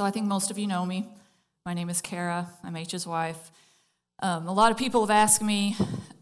So 0.00 0.06
I 0.06 0.10
think 0.10 0.24
most 0.24 0.50
of 0.50 0.56
you 0.56 0.66
know 0.66 0.86
me. 0.86 1.06
My 1.66 1.74
name 1.74 1.90
is 1.90 2.00
Kara. 2.00 2.48
I'm 2.64 2.74
H's 2.74 3.06
wife. 3.06 3.50
Um, 4.22 4.48
a 4.48 4.52
lot 4.54 4.72
of 4.72 4.78
people 4.78 5.02
have 5.02 5.10
asked 5.10 5.42
me 5.42 5.76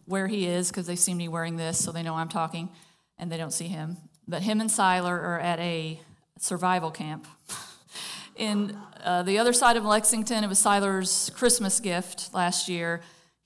where 0.05 0.27
he 0.27 0.49
is 0.49 0.69
because 0.69 0.89
they've 0.89 0.99
seen 0.99 1.17
me 1.17 1.29
wearing 1.29 1.55
this, 1.55 1.79
so 1.79 1.93
they 1.93 2.03
know 2.03 2.17
I'm 2.17 2.29
talking, 2.29 2.71
and 3.19 3.31
they 3.31 3.37
don't 3.37 3.53
see 3.53 3.69
him. 3.69 3.97
But 4.27 4.43
him 4.43 4.61
and 4.61 4.69
Siler 4.69 5.13
are 5.13 5.39
at 5.39 5.61
a 5.61 6.01
survival 6.41 6.91
camp. 6.91 7.29
In 8.35 8.77
uh, 9.05 9.23
the 9.23 9.39
other 9.39 9.53
side 9.53 9.77
of 9.77 9.85
Lexington, 9.85 10.43
it 10.43 10.49
was 10.49 10.61
Siler's 10.61 11.31
Christmas 11.37 11.79
gift 11.79 12.35
last 12.35 12.69
year. 12.69 13.01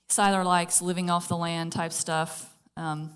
Siler 0.09 0.43
likes 0.43 0.81
living 0.81 1.11
off 1.11 1.27
the 1.27 1.37
land 1.37 1.73
type 1.73 1.93
stuff. 1.93 2.51
Um, 2.75 3.11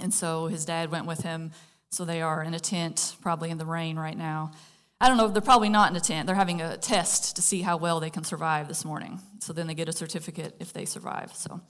and 0.00 0.14
so 0.14 0.46
his 0.46 0.64
dad 0.64 0.90
went 0.90 1.04
with 1.04 1.20
him. 1.20 1.50
So 1.90 2.06
they 2.06 2.22
are 2.22 2.42
in 2.42 2.54
a 2.54 2.58
tent, 2.58 3.16
probably 3.20 3.50
in 3.50 3.58
the 3.58 3.66
rain 3.66 3.98
right 3.98 4.16
now. 4.16 4.52
I 5.00 5.08
don't 5.08 5.16
know, 5.16 5.28
they're 5.28 5.40
probably 5.40 5.68
not 5.68 5.90
in 5.90 5.96
a 5.96 6.00
tent. 6.00 6.26
They're 6.26 6.34
having 6.34 6.60
a 6.60 6.76
test 6.76 7.36
to 7.36 7.42
see 7.42 7.62
how 7.62 7.76
well 7.76 8.00
they 8.00 8.10
can 8.10 8.24
survive 8.24 8.66
this 8.66 8.84
morning. 8.84 9.20
So 9.38 9.52
then 9.52 9.68
they 9.68 9.74
get 9.74 9.88
a 9.88 9.92
certificate 9.92 10.56
if 10.58 10.72
they 10.72 10.84
survive. 10.84 11.32
So, 11.34 11.60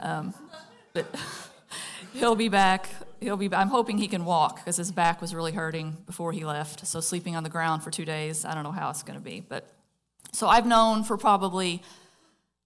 um, 0.00 0.32
but 0.94 1.06
he'll 2.14 2.36
be 2.36 2.48
back. 2.48 2.88
He'll 3.20 3.36
be. 3.36 3.52
I'm 3.52 3.68
hoping 3.68 3.98
he 3.98 4.08
can 4.08 4.24
walk 4.24 4.56
because 4.56 4.78
his 4.78 4.90
back 4.90 5.20
was 5.20 5.34
really 5.34 5.52
hurting 5.52 5.98
before 6.06 6.32
he 6.32 6.44
left. 6.44 6.86
So 6.86 7.00
sleeping 7.00 7.36
on 7.36 7.42
the 7.42 7.50
ground 7.50 7.82
for 7.82 7.90
two 7.90 8.06
days, 8.06 8.46
I 8.46 8.54
don't 8.54 8.64
know 8.64 8.72
how 8.72 8.88
it's 8.88 9.02
going 9.02 9.18
to 9.18 9.24
be. 9.24 9.40
But 9.40 9.70
so 10.32 10.48
I've 10.48 10.66
known 10.66 11.04
for 11.04 11.18
probably 11.18 11.82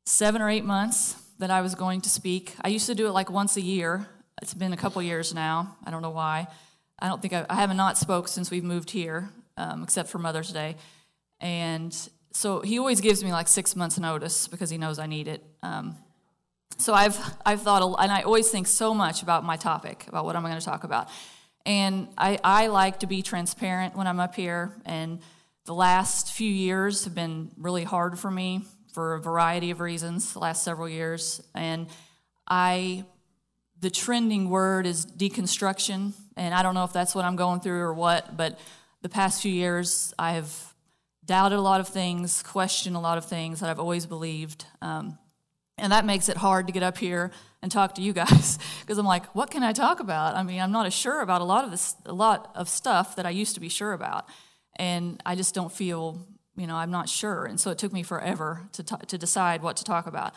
seven 0.07 0.41
or 0.41 0.49
eight 0.49 0.65
months 0.65 1.17
that 1.41 1.51
I 1.51 1.61
was 1.61 1.75
going 1.75 2.03
to 2.03 2.09
speak. 2.09 2.55
I 2.63 2.69
used 2.69 2.87
to 2.87 2.95
do 2.95 3.09
it 3.09 3.13
like 3.13 3.31
once 3.31 3.57
a 3.57 3.61
year. 3.61 4.09
It's 4.41 4.55
been 4.55 4.73
a 4.73 4.77
couple 4.77 5.03
years 5.03 5.35
now. 5.35 5.77
I 5.85 5.91
don't 5.91 6.03
know 6.03 6.11
why. 6.11 6.47
I 7.01 7.09
don't 7.09 7.21
think 7.21 7.35
I, 7.35 7.45
I 7.51 7.57
haven't 7.57 7.77
not 7.77 7.99
spoke 7.99 8.29
since 8.29 8.51
we've 8.53 8.65
moved 8.65 8.91
here 8.91 9.31
um, 9.59 9.83
except 9.83 10.09
for 10.09 10.19
Mother's 10.19 10.53
Day. 10.53 10.77
And 11.41 11.95
so 12.33 12.61
he 12.61 12.79
always 12.79 13.01
gives 13.01 13.23
me 13.23 13.33
like 13.33 13.49
six 13.49 13.77
months' 13.77 13.99
notice 13.99 14.49
because 14.49 14.71
he 14.71 14.79
knows 14.79 14.99
I 14.99 15.07
need 15.07 15.29
it. 15.29 15.45
Um, 15.63 15.97
so 16.79 16.95
I've, 16.95 17.19
I've 17.45 17.63
thought, 17.63 17.83
and 17.99 18.13
I 18.13 18.23
always 18.23 18.51
think 18.51 18.67
so 18.67 18.95
much 18.95 19.23
about 19.23 19.45
my 19.45 19.57
topic, 19.57 20.07
about 20.09 20.25
what 20.25 20.37
I'm 20.37 20.43
going 20.43 20.59
to 20.59 20.65
talk 20.65 20.85
about. 20.85 21.09
And 21.67 22.09
I, 22.17 22.39
I 22.45 22.69
like 22.69 23.01
to 23.01 23.07
be 23.07 23.21
transparent 23.21 23.97
when 23.97 24.07
I'm 24.07 24.21
up 24.21 24.35
here. 24.35 24.73
And 24.87 25.21
the 25.67 25.75
last 25.75 26.33
few 26.33 26.51
years 26.51 27.05
have 27.05 27.15
been 27.15 27.51
really 27.57 27.85
hard 27.85 28.19
for 28.19 28.31
me 28.31 28.63
for 28.95 29.15
a 29.15 29.21
variety 29.21 29.71
of 29.71 29.81
reasons, 29.81 30.33
the 30.33 30.39
last 30.39 30.63
several 30.63 30.89
years. 30.89 31.43
And 31.55 31.89
I, 32.49 33.05
the 33.81 33.91
trending 33.91 34.49
word 34.49 34.87
is 34.87 35.05
deconstruction. 35.05 36.13
And 36.37 36.55
I 36.55 36.63
don't 36.63 36.75
know 36.75 36.85
if 36.85 36.93
that's 36.93 37.15
what 37.15 37.25
I'm 37.25 37.37
going 37.37 37.61
through 37.61 37.81
or 37.81 37.93
what, 37.93 38.37
but 38.37 38.59
the 39.03 39.09
past 39.09 39.43
few 39.43 39.53
years, 39.53 40.13
I 40.19 40.33
have 40.33 40.75
doubted 41.25 41.59
a 41.59 41.63
lot 41.63 41.81
of 41.81 41.89
things, 41.89 42.43
questioned 42.43 42.97
a 42.97 43.01
lot 43.01 43.19
of 43.19 43.25
things 43.27 43.61
that 43.61 43.69
I've 43.69 43.79
always 43.79 44.07
believed. 44.07 44.65
Um, 44.81 45.19
and 45.77 45.93
that 45.93 46.05
makes 46.05 46.29
it 46.29 46.37
hard 46.37 46.67
to 46.67 46.73
get 46.73 46.83
up 46.83 46.99
here 46.99 47.31
and 47.63 47.71
talk 47.71 47.95
to 47.95 48.03
you 48.03 48.13
guys 48.13 48.59
because 48.81 48.99
I'm 48.99 49.07
like, 49.07 49.27
what 49.35 49.51
can 49.51 49.63
I 49.63 49.73
talk 49.73 50.01
about? 50.01 50.35
I 50.35 50.43
mean, 50.43 50.61
I'm 50.61 50.73
not 50.73 50.87
as 50.87 50.95
sure 50.95 51.21
about 51.21 51.41
a 51.41 51.45
lot 51.45 51.65
of 51.65 51.71
this, 51.71 51.95
a 52.07 52.13
lot 52.13 52.51
of 52.55 52.69
stuff 52.69 53.17
that 53.17 53.27
I 53.27 53.31
used 53.31 53.55
to 53.55 53.61
be 53.61 53.69
sure 53.69 53.93
about, 53.93 54.27
and 54.77 55.23
I 55.25 55.35
just 55.35 55.55
don't 55.55 55.73
feel, 55.73 56.27
you 56.57 56.67
know, 56.67 56.75
I'm 56.75 56.91
not 56.91 57.09
sure. 57.09 57.45
And 57.45 57.61
so 57.61 57.71
it 57.71 57.79
took 57.79 57.93
me 57.93 58.03
forever 58.03 58.69
to 58.73 58.83
t- 58.83 59.07
to 59.07 59.19
decide 59.19 59.63
what 59.63 59.77
to 59.77 59.85
talk 59.85 60.07
about. 60.07 60.35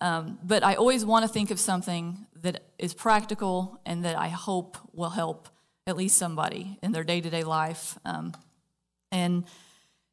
Um, 0.00 0.38
but 0.42 0.64
I 0.64 0.74
always 0.74 1.04
want 1.04 1.24
to 1.24 1.28
think 1.28 1.50
of 1.52 1.60
something 1.60 2.26
that 2.42 2.64
is 2.78 2.92
practical 2.92 3.80
and 3.86 4.04
that 4.04 4.18
I 4.18 4.28
hope 4.28 4.76
will 4.92 5.10
help 5.10 5.48
at 5.86 5.96
least 5.96 6.16
somebody 6.16 6.78
in 6.82 6.92
their 6.92 7.04
day 7.04 7.20
to 7.20 7.30
day 7.30 7.44
life. 7.44 7.98
Um, 8.04 8.32
and 9.10 9.44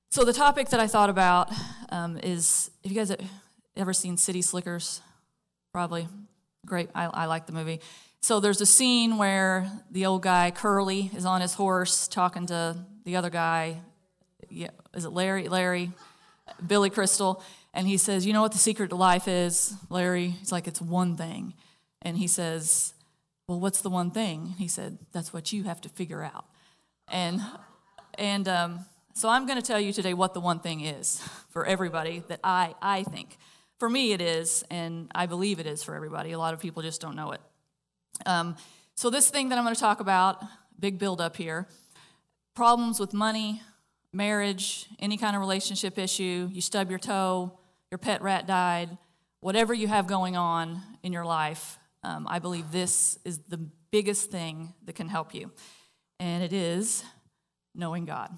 so 0.09 0.25
the 0.25 0.33
topic 0.33 0.69
that 0.69 0.79
I 0.79 0.87
thought 0.87 1.09
about 1.09 1.51
um, 1.89 2.17
is 2.17 2.71
if 2.83 2.91
you 2.91 2.97
guys 2.97 3.09
have 3.09 3.21
ever 3.75 3.93
seen 3.93 4.17
City 4.17 4.41
Slickers? 4.41 5.01
Probably. 5.71 6.07
Great. 6.65 6.89
I, 6.93 7.05
I 7.05 7.25
like 7.25 7.45
the 7.45 7.53
movie. 7.53 7.79
So 8.21 8.39
there's 8.39 8.59
a 8.59 8.65
scene 8.65 9.17
where 9.17 9.71
the 9.91 10.05
old 10.05 10.23
guy, 10.23 10.51
Curly, 10.51 11.09
is 11.15 11.25
on 11.25 11.41
his 11.41 11.53
horse 11.53 12.07
talking 12.07 12.47
to 12.47 12.77
the 13.05 13.15
other 13.15 13.29
guy. 13.29 13.81
Yeah, 14.49 14.71
is 14.93 15.05
it 15.05 15.11
Larry? 15.11 15.47
Larry? 15.47 15.91
Billy 16.65 16.89
Crystal. 16.89 17.41
And 17.73 17.87
he 17.87 17.97
says, 17.97 18.25
You 18.25 18.33
know 18.33 18.41
what 18.41 18.51
the 18.51 18.57
secret 18.57 18.89
to 18.89 18.95
life 18.95 19.27
is, 19.27 19.75
Larry? 19.89 20.29
He's 20.29 20.51
like, 20.51 20.67
It's 20.67 20.81
one 20.81 21.15
thing. 21.15 21.53
And 22.01 22.17
he 22.17 22.27
says, 22.27 22.93
well, 23.49 23.59
what's 23.59 23.81
the 23.81 23.89
one 23.89 24.11
thing? 24.11 24.53
He 24.59 24.67
said, 24.67 24.99
that's 25.11 25.33
what 25.33 25.51
you 25.51 25.63
have 25.63 25.81
to 25.81 25.89
figure 25.89 26.21
out. 26.21 26.45
And, 27.07 27.41
and 28.15 28.47
um, 28.47 28.85
so 29.15 29.27
I'm 29.27 29.47
going 29.47 29.59
to 29.59 29.65
tell 29.65 29.79
you 29.79 29.91
today 29.91 30.13
what 30.13 30.35
the 30.35 30.39
one 30.39 30.59
thing 30.59 30.81
is 30.81 31.19
for 31.49 31.65
everybody 31.65 32.21
that 32.27 32.41
I, 32.43 32.75
I 32.79 33.01
think. 33.01 33.37
For 33.79 33.89
me, 33.89 34.11
it 34.11 34.21
is, 34.21 34.63
and 34.69 35.09
I 35.15 35.25
believe 35.25 35.59
it 35.59 35.65
is 35.65 35.81
for 35.81 35.95
everybody. 35.95 36.31
A 36.31 36.37
lot 36.37 36.53
of 36.53 36.59
people 36.59 36.83
just 36.83 37.01
don't 37.01 37.15
know 37.15 37.31
it. 37.31 37.41
Um, 38.27 38.55
so, 38.93 39.09
this 39.09 39.31
thing 39.31 39.49
that 39.49 39.57
I'm 39.57 39.63
going 39.63 39.73
to 39.73 39.81
talk 39.81 39.99
about, 39.99 40.43
big 40.77 40.99
build 40.99 41.19
up 41.19 41.35
here 41.35 41.65
problems 42.55 42.99
with 42.99 43.13
money, 43.13 43.63
marriage, 44.13 44.85
any 44.99 45.17
kind 45.17 45.35
of 45.35 45.39
relationship 45.39 45.97
issue, 45.97 46.49
you 46.51 46.61
stub 46.61 46.89
your 46.89 46.99
toe, 46.99 47.57
your 47.89 47.97
pet 47.97 48.21
rat 48.21 48.45
died, 48.45 48.95
whatever 49.39 49.73
you 49.73 49.87
have 49.87 50.05
going 50.05 50.35
on 50.35 50.81
in 51.01 51.13
your 51.13 51.25
life, 51.25 51.78
um, 52.03 52.27
I 52.29 52.39
believe 52.39 52.71
this 52.71 53.17
is 53.25 53.39
the 53.49 53.57
biggest 53.91 54.31
thing 54.31 54.73
that 54.85 54.93
can 54.93 55.09
help 55.09 55.33
you, 55.33 55.51
and 56.19 56.43
it 56.43 56.53
is 56.53 57.03
knowing 57.75 58.05
God. 58.05 58.37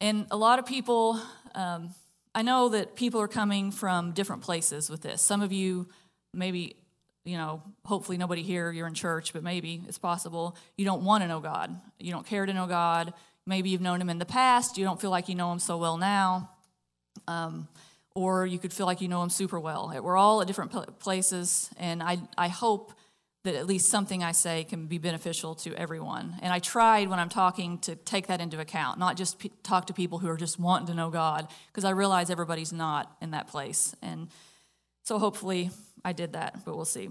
And 0.00 0.26
a 0.30 0.36
lot 0.36 0.58
of 0.58 0.66
people, 0.66 1.20
um, 1.54 1.94
I 2.34 2.42
know 2.42 2.70
that 2.70 2.96
people 2.96 3.20
are 3.20 3.28
coming 3.28 3.70
from 3.70 4.12
different 4.12 4.42
places 4.42 4.90
with 4.90 5.02
this. 5.02 5.22
Some 5.22 5.42
of 5.42 5.52
you, 5.52 5.88
maybe, 6.34 6.76
you 7.24 7.36
know, 7.36 7.62
hopefully 7.84 8.18
nobody 8.18 8.42
here, 8.42 8.72
you're 8.72 8.86
in 8.86 8.94
church, 8.94 9.32
but 9.32 9.42
maybe 9.42 9.82
it's 9.86 9.98
possible 9.98 10.56
you 10.76 10.84
don't 10.84 11.04
want 11.04 11.22
to 11.22 11.28
know 11.28 11.40
God. 11.40 11.78
You 12.00 12.10
don't 12.10 12.26
care 12.26 12.46
to 12.46 12.52
know 12.52 12.66
God. 12.66 13.14
Maybe 13.46 13.70
you've 13.70 13.80
known 13.80 14.00
Him 14.00 14.10
in 14.10 14.18
the 14.18 14.26
past, 14.26 14.78
you 14.78 14.84
don't 14.84 15.00
feel 15.00 15.10
like 15.10 15.28
you 15.28 15.34
know 15.34 15.52
Him 15.52 15.58
so 15.58 15.76
well 15.76 15.98
now. 15.98 16.50
Um, 17.28 17.68
or 18.14 18.46
you 18.46 18.58
could 18.58 18.72
feel 18.72 18.86
like 18.86 19.00
you 19.00 19.08
know 19.08 19.20
them 19.20 19.30
super 19.30 19.58
well. 19.58 19.92
We're 20.02 20.16
all 20.16 20.40
at 20.40 20.46
different 20.46 20.98
places, 20.98 21.70
and 21.78 22.02
I, 22.02 22.18
I 22.36 22.48
hope 22.48 22.92
that 23.44 23.56
at 23.56 23.66
least 23.66 23.88
something 23.88 24.22
I 24.22 24.32
say 24.32 24.64
can 24.64 24.86
be 24.86 24.98
beneficial 24.98 25.56
to 25.56 25.74
everyone. 25.74 26.36
And 26.42 26.52
I 26.52 26.60
tried 26.60 27.08
when 27.08 27.18
I'm 27.18 27.28
talking 27.28 27.78
to 27.78 27.96
take 27.96 28.28
that 28.28 28.40
into 28.40 28.60
account, 28.60 29.00
not 29.00 29.16
just 29.16 29.40
p- 29.40 29.50
talk 29.64 29.88
to 29.88 29.92
people 29.92 30.18
who 30.18 30.28
are 30.28 30.36
just 30.36 30.60
wanting 30.60 30.86
to 30.88 30.94
know 30.94 31.10
God, 31.10 31.48
because 31.66 31.84
I 31.84 31.90
realize 31.90 32.30
everybody's 32.30 32.72
not 32.72 33.16
in 33.20 33.32
that 33.32 33.48
place. 33.48 33.96
And 34.00 34.28
so 35.02 35.18
hopefully 35.18 35.70
I 36.04 36.12
did 36.12 36.34
that, 36.34 36.64
but 36.64 36.76
we'll 36.76 36.84
see. 36.84 37.10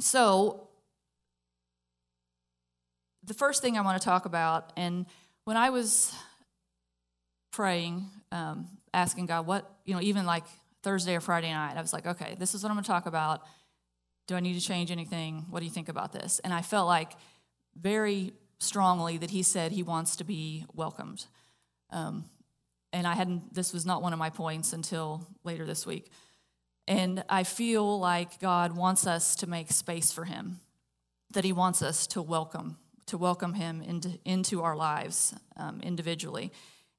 So, 0.00 0.68
the 3.22 3.34
first 3.34 3.62
thing 3.62 3.76
I 3.76 3.80
want 3.82 4.00
to 4.00 4.04
talk 4.04 4.24
about, 4.24 4.72
and 4.76 5.06
when 5.44 5.56
I 5.56 5.70
was 5.70 6.12
praying, 7.52 8.06
um, 8.30 8.68
asking 8.96 9.26
God, 9.26 9.46
what, 9.46 9.70
you 9.84 9.94
know, 9.94 10.00
even 10.00 10.24
like 10.26 10.44
Thursday 10.82 11.14
or 11.14 11.20
Friday 11.20 11.52
night, 11.52 11.76
I 11.76 11.82
was 11.82 11.92
like, 11.92 12.06
okay, 12.06 12.34
this 12.38 12.54
is 12.54 12.62
what 12.62 12.70
I'm 12.70 12.76
going 12.76 12.84
to 12.84 12.90
talk 12.90 13.06
about. 13.06 13.42
Do 14.26 14.34
I 14.34 14.40
need 14.40 14.54
to 14.54 14.66
change 14.66 14.90
anything? 14.90 15.44
What 15.50 15.60
do 15.60 15.66
you 15.66 15.70
think 15.70 15.88
about 15.88 16.12
this? 16.12 16.40
And 16.42 16.52
I 16.52 16.62
felt 16.62 16.88
like 16.88 17.12
very 17.76 18.32
strongly 18.58 19.18
that 19.18 19.30
he 19.30 19.42
said 19.42 19.70
he 19.70 19.82
wants 19.82 20.16
to 20.16 20.24
be 20.24 20.64
welcomed. 20.72 21.26
Um, 21.90 22.24
and 22.92 23.06
I 23.06 23.14
hadn't, 23.14 23.52
this 23.52 23.74
was 23.74 23.84
not 23.84 24.00
one 24.00 24.14
of 24.14 24.18
my 24.18 24.30
points 24.30 24.72
until 24.72 25.26
later 25.44 25.66
this 25.66 25.86
week. 25.86 26.10
And 26.88 27.22
I 27.28 27.44
feel 27.44 27.98
like 27.98 28.40
God 28.40 28.74
wants 28.74 29.06
us 29.06 29.36
to 29.36 29.46
make 29.46 29.70
space 29.70 30.10
for 30.10 30.24
him, 30.24 30.60
that 31.34 31.44
he 31.44 31.52
wants 31.52 31.82
us 31.82 32.06
to 32.08 32.22
welcome, 32.22 32.78
to 33.06 33.18
welcome 33.18 33.54
him 33.54 33.82
into, 33.82 34.18
into 34.24 34.62
our 34.62 34.74
lives 34.74 35.34
um, 35.58 35.80
individually. 35.82 36.50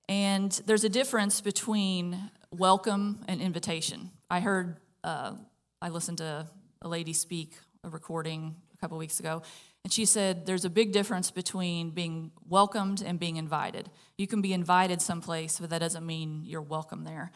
And 0.09 0.51
there's 0.66 0.85
a 0.85 0.90
difference 0.90 1.41
between 1.41 2.17
welcome 2.52 3.26
and 3.28 3.41
invitation. 3.41 4.11
I 4.29 4.40
heard, 4.40 4.78
uh, 5.03 5.34
I 5.81 5.90
listened 5.90 6.20
to 6.20 6.47
a 6.81 6.87
lady 6.87 7.11
speak 7.11 7.55
a 7.84 7.90
recording 7.90 8.55
a 8.73 8.78
couple 8.78 8.97
weeks 8.97 9.20
ago, 9.20 9.41
and 9.84 9.91
she 9.91 10.05
said 10.05 10.46
there's 10.46 10.64
a 10.64 10.70
big 10.70 10.93
difference 10.93 11.29
between 11.29 11.91
being 11.91 12.31
welcomed 12.47 13.03
and 13.05 13.20
being 13.20 13.35
invited. 13.35 13.90
You 14.17 14.28
can 14.28 14.41
be 14.41 14.53
invited 14.53 15.02
someplace, 15.02 15.59
but 15.59 15.70
that 15.72 15.79
doesn't 15.79 16.05
mean 16.05 16.43
you're 16.46 16.61
welcome 16.61 17.03
there. 17.03 17.31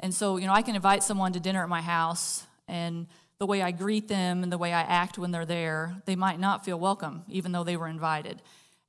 And 0.00 0.14
so, 0.14 0.38
you 0.38 0.46
know, 0.46 0.52
I 0.52 0.62
can 0.62 0.76
invite 0.76 1.02
someone 1.02 1.32
to 1.34 1.40
dinner 1.40 1.62
at 1.62 1.68
my 1.68 1.82
house, 1.82 2.46
and 2.68 3.06
the 3.38 3.46
way 3.46 3.60
I 3.60 3.70
greet 3.70 4.08
them 4.08 4.42
and 4.42 4.50
the 4.50 4.58
way 4.58 4.72
I 4.72 4.80
act 4.80 5.18
when 5.18 5.30
they're 5.30 5.44
there, 5.44 5.96
they 6.06 6.16
might 6.16 6.40
not 6.40 6.64
feel 6.64 6.78
welcome, 6.78 7.24
even 7.28 7.52
though 7.52 7.64
they 7.64 7.76
were 7.76 7.88
invited. 7.88 8.40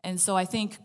And 0.04 0.22
so 0.22 0.38
I 0.38 0.46
think 0.46 0.78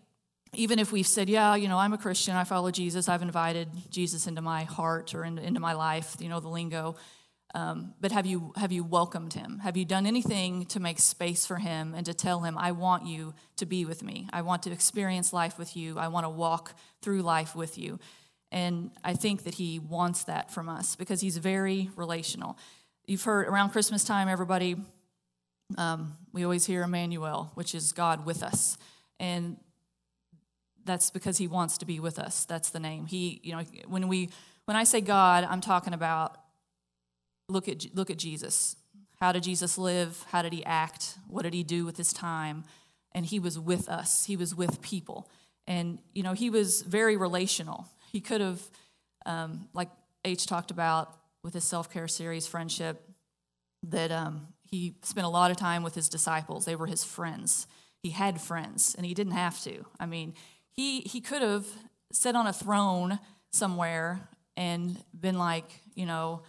even 0.53 0.79
if 0.79 0.93
we've 0.93 1.07
said, 1.07 1.29
yeah, 1.29 1.55
you 1.55 1.69
know, 1.69 1.79
I'm 1.79 1.93
a 1.93 1.99
Christian, 1.99 2.35
I 2.35 2.45
follow 2.45 2.71
Jesus, 2.71 3.09
I've 3.09 3.23
invited 3.23 3.69
Jesus 3.91 4.27
into 4.27 4.43
my 4.43 4.65
heart 4.65 5.15
or 5.15 5.25
into, 5.25 5.43
into 5.43 5.61
my 5.61 5.75
life, 5.75 6.17
you 6.19 6.29
know, 6.29 6.41
the 6.41 6.49
lingo. 6.49 6.97
Um, 7.53 7.95
but 8.01 8.13
have 8.13 8.27
you 8.27 8.53
have 8.57 8.71
you 8.71 8.85
welcomed 8.85 9.33
him? 9.33 9.59
Have 9.59 9.77
you 9.77 9.85
done 9.85 10.07
anything 10.07 10.67
to 10.67 10.79
make 10.79 11.01
space 11.01 11.47
for 11.47 11.57
him 11.57 11.95
and 11.97 12.07
to 12.07 12.15
tell 12.15 12.41
him, 12.41 12.57
I 12.57 12.71
want 12.73 13.07
you 13.07 13.35
to 13.57 13.67
be 13.67 13.85
with 13.85 14.05
me. 14.05 14.29
I 14.33 14.43
want 14.43 14.63
to 14.65 14.73
experience 14.73 15.33
life 15.33 15.59
with 15.59 15.77
you. 15.77 15.99
I 15.99 16.09
want 16.09 16.25
to 16.27 16.31
walk 16.31 16.75
through 17.03 17.23
life 17.23 17.57
with 17.57 17.77
you. 17.77 17.99
And 18.53 18.91
I 19.03 19.15
think 19.15 19.45
that 19.45 19.55
he 19.55 19.79
wants 19.79 20.25
that 20.25 20.53
from 20.53 20.69
us 20.69 20.95
because 20.95 21.21
he's 21.21 21.39
very 21.39 21.91
relational. 21.97 22.57
You've 23.07 23.23
heard 23.23 23.49
around 23.49 23.71
Christmas 23.71 24.05
time, 24.05 24.29
everybody, 24.29 24.77
um, 25.79 26.17
we 26.33 26.45
always 26.45 26.67
hear 26.67 26.83
Emmanuel, 26.83 27.51
which 27.55 27.75
is 27.75 27.93
God 27.93 28.27
with 28.27 28.43
us. 28.43 28.77
And 29.19 29.57
that's 30.85 31.11
because 31.11 31.39
he 31.39 31.47
wants 31.47 31.79
to 31.79 31.87
be 31.87 32.01
with 32.01 32.19
us. 32.19 32.45
That's 32.45 32.71
the 32.71 32.81
name. 32.81 33.07
He, 33.07 33.41
you 33.43 33.53
know, 33.53 33.63
when 33.87 34.09
we 34.09 34.31
when 34.65 34.77
I 34.77 34.85
say 34.85 35.01
God, 35.01 35.47
I'm 35.49 35.61
talking 35.61 35.95
about 35.95 36.37
look 37.49 37.69
at 37.69 37.87
look 37.95 38.11
at 38.11 38.19
Jesus. 38.19 38.77
How 39.21 39.33
did 39.33 39.43
Jesus 39.43 39.77
live? 39.77 40.25
How 40.31 40.43
did 40.43 40.53
he 40.53 40.65
act? 40.65 41.19
What 41.29 41.43
did 41.43 41.53
he 41.53 41.63
do 41.63 41.85
with 41.85 41.97
his 41.97 42.13
time? 42.13 42.65
And 43.13 43.27
he 43.27 43.39
was 43.39 43.59
with 43.59 43.89
us. 43.89 44.25
He 44.25 44.37
was 44.37 44.55
with 44.55 44.81
people. 44.81 45.29
And 45.67 45.99
you 46.13 46.23
know, 46.23 46.33
he 46.33 46.51
was 46.51 46.83
very 46.83 47.17
relational. 47.17 47.87
He 48.13 48.21
could 48.21 48.41
have 48.41 48.63
um, 49.27 49.69
like 49.75 49.91
H 50.25 50.47
talked 50.47 50.71
about 50.71 51.17
with 51.43 51.55
his 51.55 51.65
self-care 51.65 52.09
series 52.09 52.47
friendship 52.47 53.03
that 53.83 54.13
um, 54.13 54.49
he 54.63 54.95
spent 55.03 55.27
a 55.27 55.31
lot 55.31 55.51
of 55.51 55.57
time 55.57 55.83
with 55.83 55.95
his 55.95 56.09
disciples. 56.09 56.65
They 56.65 56.77
were 56.77 56.87
his 56.87 57.03
friends. 57.03 57.67
He 58.03 58.11
had 58.11 58.41
friends 58.41 58.95
and 58.95 59.05
he 59.05 59.15
didn't 59.15 59.33
have 59.33 59.61
to. 59.63 59.85
I 59.99 60.07
mean, 60.07 60.35
he, 60.81 61.01
he 61.01 61.21
could 61.21 61.43
have 61.43 61.67
sat 62.11 62.35
on 62.35 62.47
a 62.47 62.53
throne 62.55 63.19
somewhere 63.53 64.21
and 64.57 64.97
been 65.19 65.37
like, 65.37 65.83
you 65.95 66.07
know, 66.07 66.43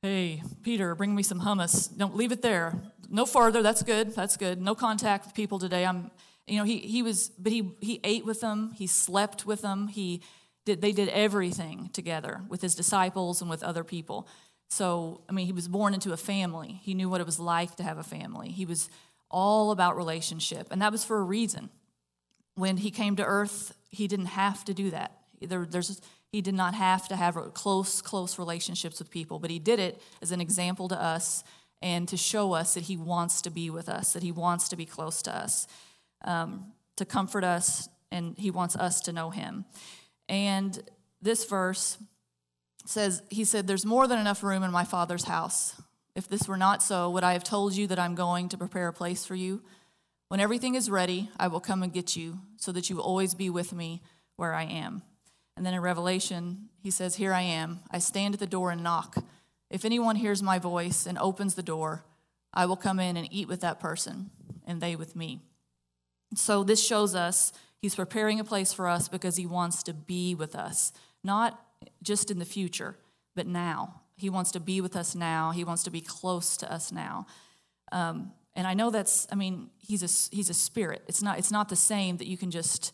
hey, 0.00 0.42
Peter, 0.62 0.94
bring 0.94 1.12
me 1.12 1.24
some 1.24 1.40
hummus. 1.40 1.94
Don't 1.96 2.16
leave 2.16 2.30
it 2.30 2.40
there. 2.40 2.78
No 3.08 3.26
farther. 3.26 3.62
That's 3.62 3.82
good. 3.82 4.14
That's 4.14 4.36
good. 4.36 4.62
No 4.62 4.76
contact 4.76 5.24
with 5.26 5.34
people 5.34 5.58
today. 5.58 5.84
I'm, 5.84 6.12
you 6.46 6.58
know, 6.58 6.64
he, 6.64 6.78
he 6.78 7.02
was, 7.02 7.30
but 7.30 7.50
he, 7.50 7.72
he 7.80 8.00
ate 8.04 8.24
with 8.24 8.40
them. 8.40 8.70
He 8.76 8.86
slept 8.86 9.44
with 9.44 9.62
them. 9.62 9.88
He 9.88 10.22
did, 10.64 10.80
they 10.80 10.92
did 10.92 11.08
everything 11.08 11.90
together 11.92 12.42
with 12.48 12.62
his 12.62 12.76
disciples 12.76 13.40
and 13.40 13.50
with 13.50 13.64
other 13.64 13.82
people. 13.82 14.28
So, 14.70 15.22
I 15.28 15.32
mean, 15.32 15.46
he 15.46 15.52
was 15.52 15.66
born 15.66 15.94
into 15.94 16.12
a 16.12 16.16
family. 16.16 16.80
He 16.84 16.94
knew 16.94 17.08
what 17.10 17.20
it 17.20 17.26
was 17.26 17.40
like 17.40 17.74
to 17.76 17.82
have 17.82 17.98
a 17.98 18.04
family. 18.04 18.50
He 18.50 18.66
was 18.66 18.88
all 19.30 19.72
about 19.72 19.96
relationship, 19.96 20.68
and 20.70 20.80
that 20.80 20.92
was 20.92 21.04
for 21.04 21.18
a 21.18 21.22
reason 21.22 21.70
when 22.54 22.76
he 22.78 22.90
came 22.90 23.16
to 23.16 23.24
earth, 23.24 23.74
he 23.90 24.06
didn't 24.06 24.26
have 24.26 24.64
to 24.64 24.74
do 24.74 24.90
that. 24.90 25.12
There, 25.40 25.66
there's, 25.66 26.00
he 26.30 26.40
did 26.40 26.54
not 26.54 26.74
have 26.74 27.08
to 27.08 27.16
have 27.16 27.36
close, 27.54 28.00
close 28.00 28.38
relationships 28.38 28.98
with 28.98 29.10
people, 29.10 29.38
but 29.38 29.50
he 29.50 29.58
did 29.58 29.78
it 29.78 30.00
as 30.22 30.32
an 30.32 30.40
example 30.40 30.88
to 30.88 31.00
us 31.00 31.44
and 31.82 32.08
to 32.08 32.16
show 32.16 32.54
us 32.54 32.74
that 32.74 32.84
he 32.84 32.96
wants 32.96 33.42
to 33.42 33.50
be 33.50 33.70
with 33.70 33.88
us, 33.88 34.14
that 34.14 34.22
he 34.22 34.32
wants 34.32 34.68
to 34.70 34.76
be 34.76 34.86
close 34.86 35.20
to 35.22 35.36
us, 35.36 35.66
um, 36.24 36.72
to 36.96 37.04
comfort 37.04 37.44
us, 37.44 37.88
and 38.10 38.34
he 38.38 38.50
wants 38.50 38.76
us 38.76 39.00
to 39.02 39.12
know 39.12 39.30
him. 39.30 39.64
And 40.28 40.82
this 41.20 41.44
verse 41.44 41.98
says, 42.86 43.22
He 43.28 43.44
said, 43.44 43.66
There's 43.66 43.84
more 43.84 44.06
than 44.06 44.18
enough 44.18 44.42
room 44.42 44.62
in 44.62 44.70
my 44.70 44.84
Father's 44.84 45.24
house. 45.24 45.80
If 46.14 46.28
this 46.28 46.46
were 46.46 46.56
not 46.56 46.82
so, 46.82 47.10
would 47.10 47.24
I 47.24 47.32
have 47.32 47.44
told 47.44 47.74
you 47.74 47.86
that 47.88 47.98
I'm 47.98 48.14
going 48.14 48.48
to 48.50 48.56
prepare 48.58 48.88
a 48.88 48.92
place 48.92 49.24
for 49.26 49.34
you? 49.34 49.62
When 50.28 50.40
everything 50.40 50.74
is 50.74 50.90
ready, 50.90 51.30
I 51.38 51.48
will 51.48 51.60
come 51.60 51.82
and 51.82 51.92
get 51.92 52.16
you 52.16 52.40
so 52.56 52.72
that 52.72 52.88
you 52.88 52.96
will 52.96 53.04
always 53.04 53.34
be 53.34 53.50
with 53.50 53.72
me 53.72 54.02
where 54.36 54.54
I 54.54 54.64
am. 54.64 55.02
And 55.56 55.64
then 55.64 55.74
in 55.74 55.80
Revelation, 55.80 56.68
he 56.82 56.90
says, 56.90 57.16
Here 57.16 57.32
I 57.32 57.42
am. 57.42 57.80
I 57.90 57.98
stand 57.98 58.34
at 58.34 58.40
the 58.40 58.46
door 58.46 58.70
and 58.70 58.82
knock. 58.82 59.24
If 59.70 59.84
anyone 59.84 60.16
hears 60.16 60.42
my 60.42 60.58
voice 60.58 61.06
and 61.06 61.18
opens 61.18 61.54
the 61.54 61.62
door, 61.62 62.04
I 62.52 62.66
will 62.66 62.76
come 62.76 63.00
in 63.00 63.16
and 63.16 63.28
eat 63.32 63.48
with 63.48 63.60
that 63.60 63.80
person, 63.80 64.30
and 64.66 64.80
they 64.80 64.96
with 64.96 65.16
me. 65.16 65.40
So 66.34 66.64
this 66.64 66.84
shows 66.84 67.14
us 67.14 67.52
he's 67.80 67.94
preparing 67.94 68.40
a 68.40 68.44
place 68.44 68.72
for 68.72 68.88
us 68.88 69.08
because 69.08 69.36
he 69.36 69.46
wants 69.46 69.82
to 69.84 69.92
be 69.92 70.34
with 70.34 70.54
us, 70.54 70.92
not 71.22 71.60
just 72.02 72.30
in 72.30 72.38
the 72.38 72.44
future, 72.44 72.96
but 73.34 73.46
now. 73.46 74.00
He 74.16 74.30
wants 74.30 74.52
to 74.52 74.60
be 74.60 74.80
with 74.80 74.94
us 74.94 75.14
now. 75.14 75.50
He 75.50 75.64
wants 75.64 75.82
to 75.84 75.90
be 75.90 76.00
close 76.00 76.56
to 76.58 76.72
us 76.72 76.92
now. 76.92 77.26
Um, 77.90 78.32
and 78.56 78.66
I 78.66 78.74
know 78.74 78.90
that's, 78.90 79.26
I 79.32 79.34
mean, 79.34 79.70
he's 79.78 80.02
a, 80.02 80.34
he's 80.34 80.48
a 80.48 80.54
spirit. 80.54 81.02
It's 81.08 81.22
not, 81.22 81.38
it's 81.38 81.50
not 81.50 81.68
the 81.68 81.76
same 81.76 82.18
that 82.18 82.26
you 82.26 82.36
can 82.36 82.50
just, 82.50 82.92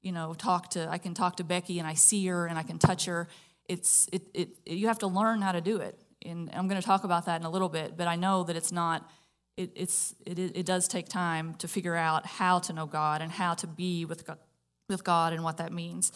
you 0.00 0.10
know, 0.10 0.34
talk 0.34 0.70
to, 0.70 0.88
I 0.88 0.98
can 0.98 1.12
talk 1.14 1.36
to 1.36 1.44
Becky 1.44 1.78
and 1.78 1.86
I 1.86 1.94
see 1.94 2.26
her 2.26 2.46
and 2.46 2.58
I 2.58 2.62
can 2.62 2.78
touch 2.78 3.04
her. 3.04 3.28
It's, 3.68 4.08
it, 4.12 4.22
it, 4.32 4.48
you 4.66 4.88
have 4.88 4.98
to 5.00 5.06
learn 5.06 5.42
how 5.42 5.52
to 5.52 5.60
do 5.60 5.76
it. 5.78 5.98
And 6.24 6.50
I'm 6.54 6.66
going 6.66 6.80
to 6.80 6.86
talk 6.86 7.04
about 7.04 7.26
that 7.26 7.40
in 7.40 7.46
a 7.46 7.50
little 7.50 7.68
bit, 7.68 7.96
but 7.96 8.08
I 8.08 8.16
know 8.16 8.44
that 8.44 8.56
it's 8.56 8.72
not, 8.72 9.10
it, 9.56 9.70
it's, 9.74 10.14
it, 10.24 10.38
it 10.38 10.66
does 10.66 10.88
take 10.88 11.08
time 11.08 11.54
to 11.56 11.68
figure 11.68 11.94
out 11.94 12.24
how 12.24 12.58
to 12.60 12.72
know 12.72 12.86
God 12.86 13.20
and 13.20 13.30
how 13.30 13.54
to 13.54 13.66
be 13.66 14.04
with 14.04 14.26
God, 14.26 14.38
with 14.88 15.04
God 15.04 15.32
and 15.34 15.44
what 15.44 15.58
that 15.58 15.72
means. 15.72 16.10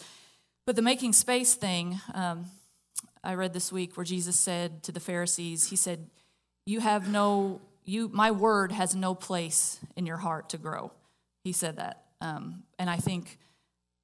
But 0.65 0.75
the 0.75 0.81
making 0.81 1.13
space 1.13 1.53
thing, 1.53 1.99
um, 2.13 2.45
I 3.23 3.35
read 3.35 3.53
this 3.53 3.71
week 3.71 3.95
where 3.95 4.03
Jesus 4.03 4.39
said 4.39 4.83
to 4.83 4.91
the 4.91 4.99
Pharisees, 4.99 5.69
He 5.69 5.75
said, 5.75 6.09
You 6.65 6.79
have 6.79 7.09
no 7.09 7.61
you, 7.87 8.09
my 8.13 8.31
word 8.31 8.71
has 8.71 8.93
no 8.93 9.15
place 9.15 9.79
in 9.95 10.05
your 10.05 10.17
heart 10.17 10.49
to 10.49 10.57
grow. 10.57 10.91
He 11.43 11.53
said 11.53 11.77
that. 11.77 12.03
Um, 12.19 12.63
and 12.77 12.89
I 12.89 12.97
think 12.97 13.39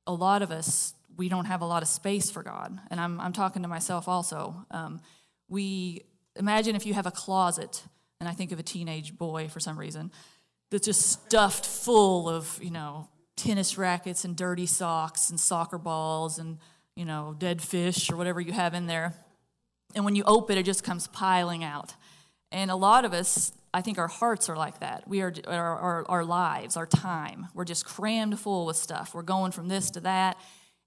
a 0.08 0.14
lot 0.14 0.42
of 0.42 0.52
us, 0.52 0.94
we 1.18 1.30
don't 1.30 1.46
have 1.46 1.62
a 1.62 1.66
lot 1.66 1.84
of 1.84 1.90
space 1.90 2.32
for 2.32 2.44
God. 2.44 2.80
And 2.90 3.00
I'm, 3.00 3.20
I'm 3.20 3.34
talking 3.34 3.62
to 3.62 3.68
myself 3.68 4.08
also. 4.08 4.66
Um, 4.72 5.02
we 5.50 6.04
imagine 6.38 6.76
if 6.76 6.86
you 6.86 6.94
have 6.94 7.06
a 7.06 7.12
closet, 7.12 7.84
and 8.20 8.30
I 8.30 8.32
think 8.32 8.52
of 8.54 8.60
a 8.60 8.64
teenage 8.64 9.18
boy 9.18 9.50
for 9.50 9.60
some 9.60 9.78
reason, 9.78 10.12
that's 10.72 10.86
just 10.86 11.02
stuffed 11.02 11.66
full 11.66 12.30
of, 12.30 12.60
you 12.64 12.72
know, 12.72 13.10
tennis 13.36 13.78
rackets 13.78 14.24
and 14.24 14.36
dirty 14.36 14.66
socks 14.66 15.30
and 15.30 15.40
soccer 15.40 15.78
balls 15.78 16.40
and, 16.40 16.58
you 16.96 17.04
know, 17.04 17.36
dead 17.38 17.62
fish 17.62 18.10
or 18.10 18.16
whatever 18.16 18.40
you 18.40 18.54
have 18.54 18.74
in 18.74 18.88
there. 18.88 19.14
And 19.94 20.06
when 20.06 20.16
you 20.16 20.24
open 20.24 20.58
it, 20.58 20.62
it 20.62 20.64
just 20.64 20.84
comes 20.84 21.08
piling 21.08 21.64
out. 21.64 21.96
And 22.52 22.72
a 22.72 22.76
lot 22.76 23.04
of 23.04 23.14
us, 23.14 23.52
I 23.74 23.82
think 23.82 23.98
our 23.98 24.08
hearts 24.08 24.50
are 24.50 24.56
like 24.56 24.80
that. 24.82 25.08
We 25.08 25.22
are, 25.22 25.34
our, 25.48 25.78
our, 25.80 26.06
our, 26.08 26.26
lives, 26.26 26.78
our 26.78 26.86
time, 26.86 27.48
we're 27.56 27.66
just 27.66 27.86
crammed 27.86 28.40
full 28.40 28.68
with 28.68 28.78
stuff. 28.78 29.16
We're 29.16 29.24
going 29.24 29.52
from 29.52 29.68
this 29.68 29.90
to 29.92 30.02
that. 30.02 30.38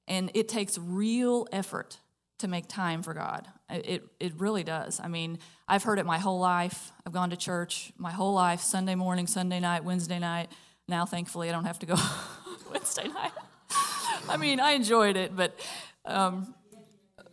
And 0.06 0.30
it 0.34 0.48
takes 0.48 0.78
real 0.78 1.48
effort 1.50 1.98
to 2.38 2.48
make 2.48 2.68
time 2.68 3.02
for 3.02 3.12
God. 3.12 3.48
It, 3.68 4.04
it 4.20 4.34
really 4.38 4.62
does. 4.62 5.00
I 5.00 5.08
mean, 5.08 5.38
I've 5.66 5.82
heard 5.82 5.98
it 5.98 6.06
my 6.06 6.18
whole 6.18 6.38
life. 6.38 6.92
I've 7.04 7.12
gone 7.12 7.30
to 7.30 7.36
church 7.36 7.92
my 7.98 8.12
whole 8.12 8.34
life 8.34 8.60
Sunday 8.60 8.94
morning, 8.94 9.26
Sunday 9.26 9.58
night, 9.58 9.82
Wednesday 9.82 10.20
night. 10.20 10.50
Now, 10.86 11.06
thankfully, 11.06 11.48
I 11.48 11.52
don't 11.52 11.64
have 11.64 11.80
to 11.80 11.86
go 11.86 11.96
Wednesday 12.72 13.08
night. 13.08 13.32
I 14.28 14.36
mean, 14.36 14.60
I 14.60 14.72
enjoyed 14.72 15.16
it, 15.16 15.34
but 15.34 15.58
um, 16.04 16.54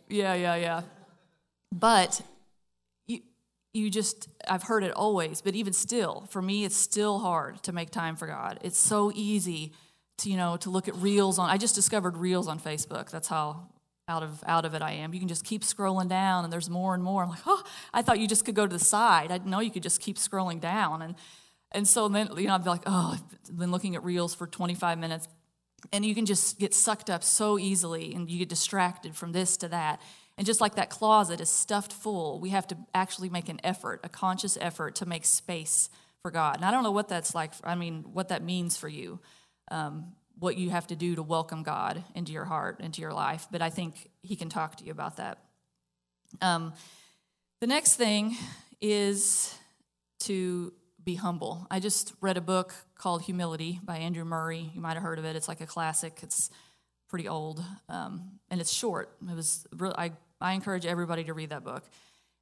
yeah, 0.08 0.34
yeah, 0.34 0.56
yeah. 0.56 0.82
But 1.70 2.20
you 3.74 3.90
just 3.90 4.28
i've 4.48 4.62
heard 4.62 4.84
it 4.84 4.92
always 4.92 5.42
but 5.42 5.54
even 5.54 5.72
still 5.72 6.26
for 6.30 6.40
me 6.40 6.64
it's 6.64 6.76
still 6.76 7.18
hard 7.18 7.62
to 7.64 7.72
make 7.72 7.90
time 7.90 8.16
for 8.16 8.26
god. 8.26 8.58
It's 8.62 8.78
so 8.78 9.12
easy 9.14 9.72
to 10.18 10.30
you 10.30 10.36
know 10.36 10.56
to 10.58 10.70
look 10.70 10.88
at 10.88 10.94
reels 10.96 11.38
on 11.38 11.50
i 11.50 11.58
just 11.58 11.74
discovered 11.74 12.16
reels 12.16 12.48
on 12.48 12.58
facebook. 12.58 13.10
That's 13.10 13.28
how 13.28 13.68
out 14.06 14.22
of 14.22 14.42
out 14.46 14.64
of 14.64 14.74
it 14.74 14.80
i 14.82 14.92
am. 14.92 15.12
You 15.12 15.18
can 15.18 15.28
just 15.28 15.44
keep 15.44 15.62
scrolling 15.62 16.08
down 16.08 16.44
and 16.44 16.52
there's 16.52 16.70
more 16.70 16.94
and 16.94 17.02
more. 17.02 17.24
I'm 17.24 17.30
like 17.30 17.46
oh 17.46 17.62
i 17.92 18.00
thought 18.00 18.20
you 18.20 18.28
just 18.28 18.44
could 18.44 18.54
go 18.54 18.66
to 18.66 18.72
the 18.72 18.84
side. 18.84 19.30
I 19.30 19.38
didn't 19.38 19.50
know 19.50 19.60
you 19.60 19.72
could 19.72 19.82
just 19.82 20.00
keep 20.00 20.16
scrolling 20.16 20.60
down. 20.60 21.02
And 21.02 21.16
and 21.72 21.88
so 21.88 22.08
then 22.08 22.30
you 22.36 22.46
know 22.46 22.54
i'd 22.54 22.62
be 22.64 22.70
like 22.70 22.84
oh 22.86 23.18
i've 23.18 23.58
been 23.58 23.72
looking 23.72 23.96
at 23.96 24.04
reels 24.04 24.34
for 24.34 24.46
25 24.46 24.98
minutes. 24.98 25.28
And 25.92 26.02
you 26.02 26.14
can 26.14 26.24
just 26.24 26.58
get 26.58 26.72
sucked 26.72 27.10
up 27.10 27.22
so 27.22 27.58
easily 27.58 28.14
and 28.14 28.30
you 28.30 28.38
get 28.38 28.48
distracted 28.48 29.14
from 29.14 29.32
this 29.32 29.58
to 29.58 29.68
that 29.68 30.00
and 30.36 30.46
just 30.46 30.60
like 30.60 30.74
that 30.74 30.90
closet 30.90 31.40
is 31.40 31.48
stuffed 31.48 31.92
full, 31.92 32.40
we 32.40 32.50
have 32.50 32.66
to 32.68 32.76
actually 32.92 33.28
make 33.28 33.48
an 33.48 33.60
effort, 33.62 34.00
a 34.02 34.08
conscious 34.08 34.58
effort 34.60 34.96
to 34.96 35.06
make 35.06 35.24
space 35.24 35.88
for 36.22 36.30
God. 36.30 36.56
And 36.56 36.64
I 36.64 36.70
don't 36.70 36.82
know 36.82 36.90
what 36.90 37.08
that's 37.08 37.34
like, 37.34 37.52
I 37.62 37.74
mean, 37.74 38.04
what 38.12 38.28
that 38.28 38.42
means 38.42 38.76
for 38.76 38.88
you, 38.88 39.20
um, 39.70 40.12
what 40.38 40.56
you 40.56 40.70
have 40.70 40.86
to 40.88 40.96
do 40.96 41.14
to 41.14 41.22
welcome 41.22 41.62
God 41.62 42.02
into 42.14 42.32
your 42.32 42.46
heart, 42.46 42.80
into 42.80 43.00
your 43.00 43.12
life. 43.12 43.46
But 43.50 43.62
I 43.62 43.70
think 43.70 44.10
He 44.22 44.34
can 44.34 44.48
talk 44.48 44.76
to 44.76 44.84
you 44.84 44.90
about 44.90 45.18
that. 45.18 45.38
Um, 46.40 46.72
the 47.60 47.68
next 47.68 47.94
thing 47.94 48.36
is 48.80 49.54
to 50.20 50.72
be 51.04 51.14
humble. 51.14 51.66
I 51.70 51.78
just 51.78 52.14
read 52.20 52.36
a 52.36 52.40
book 52.40 52.74
called 52.96 53.22
Humility 53.22 53.80
by 53.84 53.98
Andrew 53.98 54.24
Murray. 54.24 54.70
You 54.74 54.80
might 54.80 54.94
have 54.94 55.02
heard 55.02 55.18
of 55.18 55.24
it. 55.24 55.36
It's 55.36 55.48
like 55.48 55.60
a 55.60 55.66
classic. 55.66 56.20
It's 56.22 56.50
pretty 57.08 57.28
old, 57.28 57.62
um, 57.88 58.40
and 58.50 58.60
it's 58.60 58.72
short. 58.72 59.16
It 59.30 59.36
was 59.36 59.66
really, 59.76 59.94
I 59.96 60.12
I 60.40 60.52
encourage 60.52 60.86
everybody 60.86 61.24
to 61.24 61.34
read 61.34 61.50
that 61.50 61.64
book. 61.64 61.84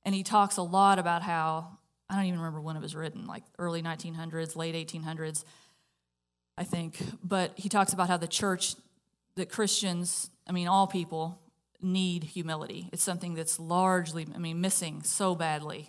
And 0.05 0.15
he 0.15 0.23
talks 0.23 0.57
a 0.57 0.63
lot 0.63 0.99
about 0.99 1.23
how, 1.23 1.79
I 2.11 2.17
don't 2.17 2.25
even 2.25 2.41
remember 2.41 2.61
when 2.61 2.77
it 2.77 2.83
was 2.83 2.95
written, 2.95 3.27
like 3.27 3.45
early 3.59 3.83
1900s, 3.83 4.57
late 4.57 4.75
1800s, 4.75 5.45
I 6.59 6.65
think. 6.65 6.99
But 7.23 7.53
he 7.57 7.69
talks 7.69 7.93
about 7.93 8.09
how 8.09 8.17
the 8.17 8.27
church, 8.27 8.75
that 9.37 9.49
Christians, 9.49 10.31
I 10.47 10.53
mean, 10.53 10.69
all 10.69 10.87
people, 10.87 11.39
need 11.81 12.25
humility. 12.25 12.89
It's 12.93 13.03
something 13.03 13.35
that's 13.35 13.59
largely, 13.59 14.27
I 14.35 14.39
mean, 14.39 14.61
missing 14.61 15.03
so 15.03 15.35
badly 15.35 15.89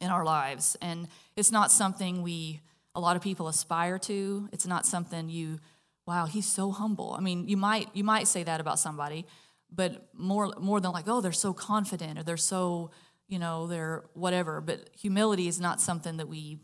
in 0.00 0.10
our 0.10 0.24
lives. 0.24 0.76
And 0.80 1.08
it's 1.36 1.52
not 1.52 1.70
something 1.70 2.22
we, 2.22 2.60
a 2.94 3.00
lot 3.00 3.16
of 3.16 3.22
people 3.22 3.48
aspire 3.48 3.98
to. 4.00 4.48
It's 4.52 4.66
not 4.66 4.86
something 4.86 5.28
you, 5.28 5.60
wow, 6.06 6.26
he's 6.26 6.46
so 6.46 6.70
humble. 6.70 7.14
I 7.16 7.20
mean, 7.20 7.46
you 7.46 7.56
might, 7.56 7.88
you 7.94 8.04
might 8.04 8.26
say 8.26 8.42
that 8.42 8.60
about 8.60 8.78
somebody, 8.78 9.26
but 9.74 10.08
more 10.12 10.52
more 10.58 10.80
than 10.80 10.92
like, 10.92 11.08
oh, 11.08 11.20
they're 11.20 11.32
so 11.32 11.52
confident 11.52 12.18
or 12.18 12.22
they're 12.22 12.36
so, 12.36 12.90
you 13.28 13.38
know, 13.38 13.66
they're 13.66 14.04
whatever. 14.14 14.60
But 14.60 14.90
humility 14.98 15.48
is 15.48 15.60
not 15.60 15.80
something 15.80 16.18
that 16.18 16.28
we 16.28 16.58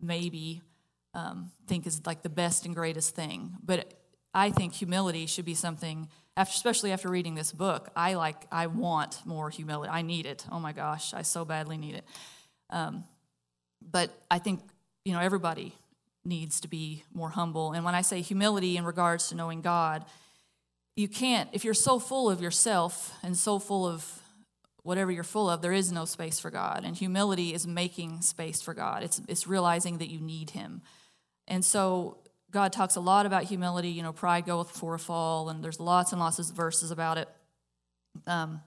maybe 0.00 0.62
um, 1.14 1.50
think 1.66 1.86
is 1.86 2.04
like 2.06 2.22
the 2.22 2.28
best 2.28 2.66
and 2.66 2.74
greatest 2.74 3.14
thing. 3.14 3.56
But 3.62 3.94
I 4.34 4.50
think 4.50 4.72
humility 4.72 5.26
should 5.26 5.44
be 5.44 5.54
something, 5.54 6.08
after, 6.36 6.52
especially 6.54 6.92
after 6.92 7.08
reading 7.08 7.34
this 7.34 7.52
book. 7.52 7.90
I 7.94 8.14
like, 8.14 8.46
I 8.50 8.66
want 8.66 9.20
more 9.26 9.50
humility. 9.50 9.90
I 9.90 10.02
need 10.02 10.24
it. 10.24 10.46
Oh 10.50 10.58
my 10.58 10.72
gosh, 10.72 11.12
I 11.12 11.22
so 11.22 11.44
badly 11.44 11.76
need 11.76 11.96
it. 11.96 12.04
Um, 12.70 13.04
but 13.90 14.10
I 14.30 14.38
think 14.38 14.60
you 15.04 15.12
know 15.12 15.20
everybody 15.20 15.74
needs 16.24 16.60
to 16.60 16.68
be 16.68 17.04
more 17.12 17.30
humble. 17.30 17.72
And 17.72 17.84
when 17.84 17.94
I 17.94 18.02
say 18.02 18.20
humility 18.20 18.76
in 18.76 18.84
regards 18.84 19.28
to 19.28 19.34
knowing 19.34 19.60
God, 19.60 20.04
you 20.96 21.08
can't 21.08 21.48
if 21.52 21.64
you're 21.64 21.74
so 21.74 21.98
full 21.98 22.30
of 22.30 22.40
yourself 22.40 23.14
and 23.22 23.36
so 23.36 23.58
full 23.58 23.86
of 23.86 24.22
whatever 24.82 25.12
you're 25.12 25.24
full 25.24 25.48
of, 25.48 25.62
there 25.62 25.72
is 25.72 25.92
no 25.92 26.04
space 26.04 26.40
for 26.40 26.50
God. 26.50 26.82
And 26.84 26.96
humility 26.96 27.54
is 27.54 27.66
making 27.66 28.22
space 28.22 28.60
for 28.60 28.74
God. 28.74 29.02
It's 29.02 29.20
it's 29.28 29.46
realizing 29.46 29.98
that 29.98 30.08
you 30.08 30.20
need 30.20 30.50
Him. 30.50 30.82
And 31.48 31.64
so 31.64 32.18
God 32.50 32.72
talks 32.72 32.96
a 32.96 33.00
lot 33.00 33.26
about 33.26 33.44
humility. 33.44 33.88
You 33.88 34.02
know, 34.02 34.12
pride 34.12 34.46
goeth 34.46 34.72
before 34.72 34.94
a 34.94 34.98
fall, 34.98 35.48
and 35.48 35.62
there's 35.64 35.80
lots 35.80 36.12
and 36.12 36.20
lots 36.20 36.38
of 36.38 36.46
verses 36.54 36.90
about 36.90 37.18
it. 37.18 37.28
Um, 38.26 38.60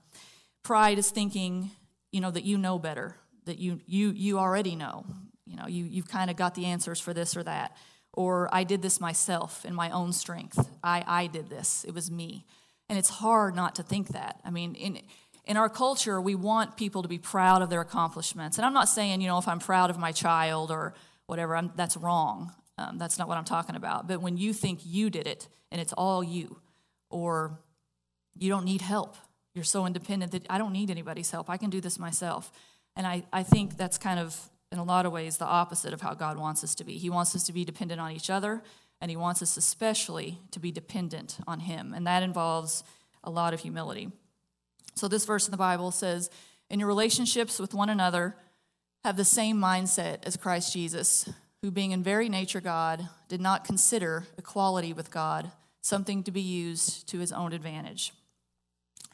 pride 0.62 0.98
is 0.98 1.10
thinking, 1.10 1.70
you 2.10 2.20
know, 2.20 2.30
that 2.30 2.44
you 2.44 2.58
know 2.58 2.78
better, 2.78 3.16
that 3.44 3.58
you 3.58 3.80
you 3.86 4.10
you 4.10 4.38
already 4.38 4.74
know. 4.74 5.06
You 5.46 5.56
know, 5.56 5.66
you 5.68 5.84
you've 5.84 6.08
kind 6.08 6.30
of 6.30 6.36
got 6.36 6.54
the 6.54 6.66
answers 6.66 7.00
for 7.00 7.14
this 7.14 7.36
or 7.36 7.44
that, 7.44 7.76
or 8.16 8.48
I 8.52 8.64
did 8.64 8.82
this 8.82 9.00
myself 9.00 9.64
in 9.64 9.74
my 9.74 9.90
own 9.90 10.12
strength. 10.12 10.68
I 10.82 11.04
I 11.06 11.26
did 11.28 11.48
this. 11.48 11.84
It 11.84 11.94
was 11.94 12.10
me, 12.10 12.44
and 12.88 12.98
it's 12.98 13.10
hard 13.10 13.54
not 13.54 13.76
to 13.76 13.82
think 13.84 14.08
that. 14.08 14.40
I 14.44 14.50
mean, 14.50 14.74
in 14.74 14.98
in 15.44 15.56
our 15.56 15.68
culture, 15.68 16.20
we 16.20 16.34
want 16.34 16.76
people 16.76 17.02
to 17.02 17.08
be 17.08 17.18
proud 17.18 17.62
of 17.62 17.70
their 17.70 17.80
accomplishments, 17.80 18.58
and 18.58 18.66
I'm 18.66 18.74
not 18.74 18.88
saying 18.88 19.20
you 19.20 19.28
know 19.28 19.38
if 19.38 19.46
I'm 19.46 19.60
proud 19.60 19.90
of 19.90 19.98
my 19.98 20.12
child 20.12 20.70
or 20.72 20.94
whatever, 21.26 21.56
I'm, 21.56 21.72
that's 21.76 21.96
wrong. 21.96 22.52
Um, 22.78 22.98
that's 22.98 23.18
not 23.18 23.28
what 23.28 23.38
I'm 23.38 23.44
talking 23.44 23.76
about. 23.76 24.06
But 24.06 24.20
when 24.20 24.36
you 24.36 24.52
think 24.52 24.80
you 24.84 25.10
did 25.10 25.26
it 25.26 25.48
and 25.70 25.80
it's 25.80 25.92
all 25.92 26.22
you, 26.22 26.60
or 27.10 27.58
you 28.38 28.48
don't 28.48 28.64
need 28.64 28.82
help, 28.82 29.16
you're 29.54 29.64
so 29.64 29.86
independent 29.86 30.32
that 30.32 30.46
I 30.50 30.58
don't 30.58 30.72
need 30.72 30.90
anybody's 30.90 31.30
help. 31.30 31.48
I 31.48 31.56
can 31.56 31.70
do 31.70 31.80
this 31.80 31.98
myself. 31.98 32.52
And 32.94 33.06
I, 33.06 33.24
I 33.32 33.42
think 33.42 33.76
that's 33.76 33.98
kind 33.98 34.20
of, 34.20 34.38
in 34.76 34.80
a 34.80 34.84
lot 34.84 35.06
of 35.06 35.12
ways, 35.12 35.38
the 35.38 35.44
opposite 35.44 35.92
of 35.92 36.00
how 36.00 36.14
God 36.14 36.38
wants 36.38 36.62
us 36.62 36.74
to 36.76 36.84
be. 36.84 36.98
He 36.98 37.10
wants 37.10 37.34
us 37.34 37.44
to 37.44 37.52
be 37.52 37.64
dependent 37.64 38.00
on 38.00 38.12
each 38.12 38.30
other, 38.30 38.62
and 39.00 39.10
He 39.10 39.16
wants 39.16 39.42
us 39.42 39.56
especially 39.56 40.38
to 40.52 40.60
be 40.60 40.70
dependent 40.70 41.38
on 41.46 41.60
Him. 41.60 41.92
And 41.94 42.06
that 42.06 42.22
involves 42.22 42.84
a 43.24 43.30
lot 43.30 43.54
of 43.54 43.60
humility. 43.60 44.10
So, 44.94 45.08
this 45.08 45.26
verse 45.26 45.46
in 45.46 45.50
the 45.50 45.56
Bible 45.56 45.90
says, 45.90 46.30
In 46.70 46.78
your 46.78 46.88
relationships 46.88 47.58
with 47.58 47.74
one 47.74 47.90
another, 47.90 48.36
have 49.04 49.16
the 49.16 49.24
same 49.24 49.58
mindset 49.58 50.18
as 50.24 50.36
Christ 50.36 50.72
Jesus 50.72 51.28
who, 51.62 51.70
being 51.70 51.90
in 51.90 52.02
very 52.02 52.28
nature 52.28 52.60
God, 52.60 53.08
did 53.28 53.40
not 53.40 53.64
consider 53.64 54.26
equality 54.38 54.92
with 54.92 55.10
God 55.10 55.50
something 55.80 56.22
to 56.24 56.30
be 56.30 56.40
used 56.40 57.08
to 57.08 57.18
his 57.18 57.32
own 57.32 57.52
advantage. 57.52 58.12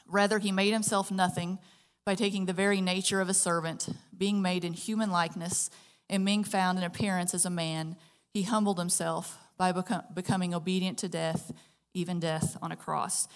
Rather, 0.07 0.39
he 0.39 0.51
made 0.51 0.73
himself 0.73 1.11
nothing 1.11 1.59
by 2.05 2.15
taking 2.15 2.45
the 2.45 2.53
very 2.53 2.81
nature 2.81 3.21
of 3.21 3.29
a 3.29 3.33
servant, 3.33 3.89
being 4.17 4.41
made 4.41 4.65
in 4.65 4.73
human 4.73 5.11
likeness, 5.11 5.69
and 6.09 6.25
being 6.25 6.43
found 6.43 6.77
in 6.77 6.83
appearance 6.83 7.33
as 7.33 7.45
a 7.45 7.49
man, 7.49 7.95
he 8.33 8.43
humbled 8.43 8.77
himself 8.77 9.37
by 9.57 9.71
become, 9.71 10.03
becoming 10.13 10.53
obedient 10.53 10.97
to 10.99 11.07
death, 11.07 11.51
even 11.93 12.19
death 12.19 12.57
on 12.61 12.71
a 12.71 12.75
cross. 12.75 13.27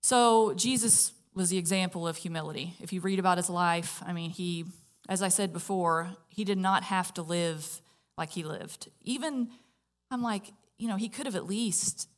So, 0.00 0.54
Jesus 0.54 1.12
was 1.34 1.50
the 1.50 1.58
example 1.58 2.08
of 2.08 2.16
humility. 2.16 2.74
If 2.80 2.92
you 2.92 3.00
read 3.00 3.18
about 3.18 3.36
his 3.36 3.50
life, 3.50 4.02
I 4.06 4.12
mean, 4.12 4.30
he, 4.30 4.64
as 5.08 5.22
I 5.22 5.28
said 5.28 5.52
before, 5.52 6.16
he 6.28 6.44
did 6.44 6.58
not 6.58 6.84
have 6.84 7.12
to 7.14 7.22
live 7.22 7.82
like 8.16 8.30
he 8.30 8.42
lived. 8.42 8.88
Even, 9.02 9.50
I'm 10.10 10.22
like, 10.22 10.52
you 10.78 10.88
know, 10.88 10.96
he 10.96 11.10
could 11.10 11.26
have 11.26 11.36
at 11.36 11.46
least, 11.46 12.08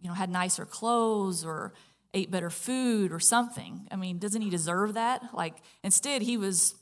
you 0.00 0.08
know, 0.08 0.14
had 0.14 0.28
nicer 0.28 0.66
clothes 0.66 1.44
or 1.44 1.72
ate 2.12 2.30
better 2.30 2.50
food 2.50 3.12
or 3.12 3.20
something. 3.20 3.86
I 3.90 3.96
mean, 3.96 4.18
doesn't 4.18 4.42
he 4.42 4.50
deserve 4.50 4.94
that? 4.94 5.22
Like, 5.32 5.54
instead, 5.84 6.22
he 6.22 6.36
was 6.36 6.74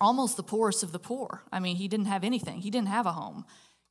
almost 0.00 0.36
the 0.36 0.42
poorest 0.42 0.82
of 0.82 0.92
the 0.92 0.98
poor. 0.98 1.42
I 1.52 1.60
mean, 1.60 1.76
he 1.76 1.88
didn't 1.88 2.06
have 2.06 2.24
anything, 2.24 2.60
he 2.60 2.70
didn't 2.70 2.88
have 2.88 3.06
a 3.06 3.12
home. 3.12 3.44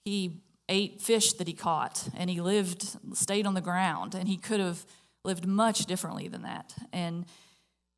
He 0.03 0.41
ate 0.67 1.01
fish 1.01 1.34
that 1.34 1.48
he 1.48 1.53
caught 1.53 2.10
and 2.17 2.29
he 2.29 2.41
lived, 2.41 2.98
stayed 3.13 3.45
on 3.45 3.53
the 3.53 3.62
ground, 3.62 4.15
and 4.15 4.27
he 4.27 4.38
could 4.38 4.60
have 4.60 4.86
lived 5.24 5.45
much 5.45 5.86
differently 5.86 6.27
than 6.27 6.43
that. 6.43 6.75
And 6.91 7.25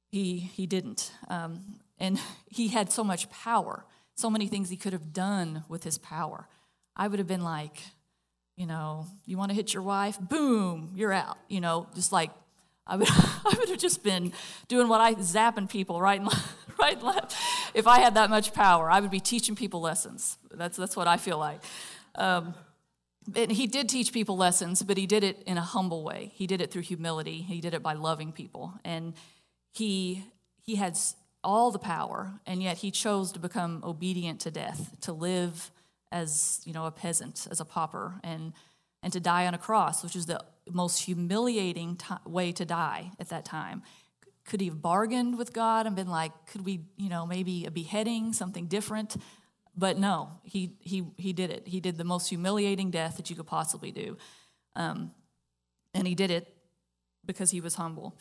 he, 0.10 0.38
he 0.40 0.66
didn't. 0.66 1.12
Um, 1.30 1.80
and 1.98 2.20
he 2.48 2.70
had 2.70 2.92
so 2.92 3.04
much 3.04 3.30
power 3.30 3.86
so 4.18 4.32
many 4.32 4.48
things 4.48 4.70
he 4.70 4.78
could 4.78 4.94
have 4.94 5.14
done 5.14 5.64
with 5.70 5.84
his 5.84 5.98
power. 6.00 6.50
I 6.96 7.08
would 7.08 7.20
have 7.20 7.28
been 7.28 7.44
like, 7.44 7.78
you 8.56 8.66
know, 8.66 9.06
you 9.26 9.38
want 9.38 9.52
to 9.52 9.56
hit 9.56 9.74
your 9.74 9.84
wife? 9.84 10.20
Boom, 10.20 10.94
you're 10.96 11.14
out. 11.14 11.38
You 11.48 11.62
know, 11.62 11.88
just 11.94 12.12
like 12.12 12.32
I 12.88 12.96
would, 12.98 13.08
I 13.12 13.56
would 13.58 13.70
have 13.70 13.80
just 13.80 14.04
been 14.04 14.34
doing 14.68 14.88
what 14.88 15.02
I 15.02 15.16
zapping 15.16 15.70
people 15.70 16.02
right 16.02 16.20
and 16.20 16.28
left, 16.28 16.56
right 16.80 16.94
and 16.96 17.04
left. 17.04 17.36
If 17.74 17.88
I 17.88 18.00
had 18.00 18.16
that 18.16 18.30
much 18.30 18.54
power, 18.54 18.90
I 18.90 19.00
would 19.00 19.12
be 19.12 19.20
teaching 19.20 19.56
people 19.56 19.82
lessons. 19.82 20.38
That's 20.52 20.78
that's 20.78 20.96
what 20.96 21.08
I 21.08 21.18
feel 21.18 21.38
like. 21.38 21.62
Um, 22.16 22.54
and 23.36 23.52
he 23.52 23.68
did 23.68 23.90
teach 23.90 24.14
people 24.14 24.38
lessons, 24.38 24.84
but 24.84 24.98
he 24.98 25.06
did 25.06 25.24
it 25.24 25.44
in 25.46 25.58
a 25.58 25.62
humble 25.62 26.04
way. 26.04 26.32
He 26.34 26.48
did 26.48 26.62
it 26.62 26.72
through 26.72 26.84
humility. 26.84 27.42
He 27.42 27.60
did 27.60 27.74
it 27.74 27.84
by 27.84 27.94
loving 27.94 28.32
people, 28.32 28.74
and 28.86 29.14
he 29.74 30.26
he 30.62 30.76
had 30.76 30.98
all 31.44 31.72
the 31.72 31.80
power, 31.80 32.40
and 32.46 32.62
yet 32.64 32.78
he 32.78 32.92
chose 32.92 33.32
to 33.34 33.40
become 33.40 33.84
obedient 33.84 34.40
to 34.42 34.52
death, 34.52 34.96
to 35.02 35.14
live 35.14 35.72
as 36.12 36.62
you 36.66 36.74
know 36.74 36.86
a 36.86 36.92
peasant, 36.92 37.48
as 37.52 37.60
a 37.60 37.66
pauper, 37.66 38.20
and 38.24 38.54
and 39.04 39.14
to 39.14 39.20
die 39.20 39.46
on 39.46 39.54
a 39.54 39.58
cross, 39.58 40.04
which 40.04 40.16
is 40.16 40.26
the 40.26 40.44
most 40.72 41.04
humiliating 41.04 41.98
t- 41.98 42.16
way 42.26 42.52
to 42.52 42.66
die 42.66 43.12
at 43.20 43.30
that 43.30 43.46
time. 43.46 43.84
Could 44.46 44.62
he 44.62 44.68
have 44.68 44.82
bargained 44.82 45.38
with 45.38 45.54
God 45.54 45.86
and 45.88 45.96
been 45.96 46.08
like, 46.08 46.32
could 46.48 46.66
we, 46.66 46.82
you 46.96 47.10
know, 47.10 47.26
maybe 47.26 47.66
a 47.66 47.72
beheading, 47.72 48.34
something 48.34 48.68
different? 48.68 49.18
But 49.76 49.98
no, 49.98 50.32
he 50.44 50.74
he 50.80 51.04
he 51.18 51.34
did 51.34 51.52
it. 51.52 51.68
He 51.68 51.80
did 51.80 51.98
the 51.98 52.04
most 52.04 52.30
humiliating 52.30 52.90
death 52.92 53.18
that 53.18 53.30
you 53.30 53.36
could 53.36 53.46
possibly 53.46 53.92
do, 53.92 54.18
um, 54.76 55.12
and 55.94 56.08
he 56.08 56.16
did 56.16 56.32
it 56.32 56.54
because 57.26 57.52
he 57.52 57.62
was 57.62 57.76
humble. 57.76 58.18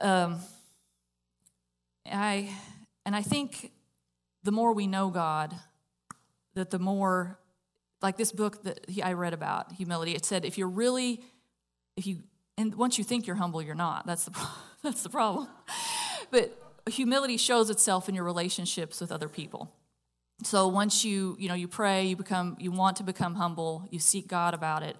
Um, 0.00 0.40
I, 2.06 2.50
and 3.04 3.16
I 3.16 3.22
think 3.22 3.72
the 4.42 4.52
more 4.52 4.72
we 4.72 4.86
know 4.86 5.10
God, 5.10 5.54
that 6.54 6.70
the 6.70 6.78
more, 6.78 7.38
like 8.00 8.16
this 8.16 8.32
book 8.32 8.62
that 8.64 8.86
I 9.02 9.12
read 9.12 9.32
about 9.32 9.72
humility, 9.72 10.12
it 10.12 10.24
said 10.24 10.44
if 10.44 10.58
you're 10.58 10.68
really, 10.68 11.22
if 11.96 12.06
you, 12.06 12.22
and 12.56 12.74
once 12.74 12.98
you 12.98 13.04
think 13.04 13.26
you're 13.26 13.36
humble, 13.36 13.62
you're 13.62 13.74
not. 13.74 14.06
That's 14.06 14.24
the, 14.24 14.48
that's 14.82 15.02
the 15.02 15.08
problem. 15.08 15.48
But 16.30 16.56
humility 16.88 17.36
shows 17.36 17.70
itself 17.70 18.08
in 18.08 18.14
your 18.14 18.24
relationships 18.24 19.00
with 19.00 19.12
other 19.12 19.28
people. 19.28 19.72
So 20.44 20.66
once 20.68 21.04
you, 21.04 21.36
you 21.38 21.48
know, 21.48 21.54
you 21.54 21.68
pray, 21.68 22.06
you 22.06 22.16
become, 22.16 22.56
you 22.58 22.72
want 22.72 22.96
to 22.96 23.04
become 23.04 23.36
humble, 23.36 23.86
you 23.90 23.98
seek 23.98 24.26
God 24.26 24.54
about 24.54 24.82
it, 24.82 24.96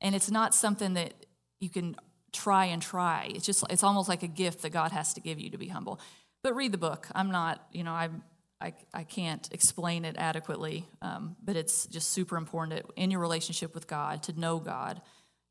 and 0.00 0.14
it's 0.14 0.30
not 0.30 0.54
something 0.54 0.94
that 0.94 1.12
you 1.60 1.68
can 1.68 1.96
try 2.32 2.66
and 2.66 2.80
try. 2.80 3.30
It's 3.34 3.44
just, 3.44 3.64
it's 3.70 3.82
almost 3.82 4.08
like 4.08 4.22
a 4.22 4.28
gift 4.28 4.62
that 4.62 4.70
God 4.70 4.92
has 4.92 5.12
to 5.14 5.20
give 5.20 5.38
you 5.38 5.50
to 5.50 5.58
be 5.58 5.68
humble. 5.68 6.00
But 6.42 6.54
read 6.54 6.72
the 6.72 6.78
book. 6.78 7.08
I'm 7.14 7.30
not, 7.30 7.66
you 7.72 7.82
know, 7.82 7.92
I'm, 7.92 8.22
I, 8.60 8.74
I 8.94 9.04
can't 9.04 9.48
explain 9.52 10.04
it 10.04 10.16
adequately, 10.16 10.86
um, 11.02 11.36
but 11.42 11.56
it's 11.56 11.86
just 11.86 12.10
super 12.10 12.36
important 12.36 12.84
in 12.96 13.10
your 13.10 13.20
relationship 13.20 13.74
with 13.74 13.86
God 13.86 14.22
to 14.24 14.38
know 14.38 14.58
God, 14.58 15.00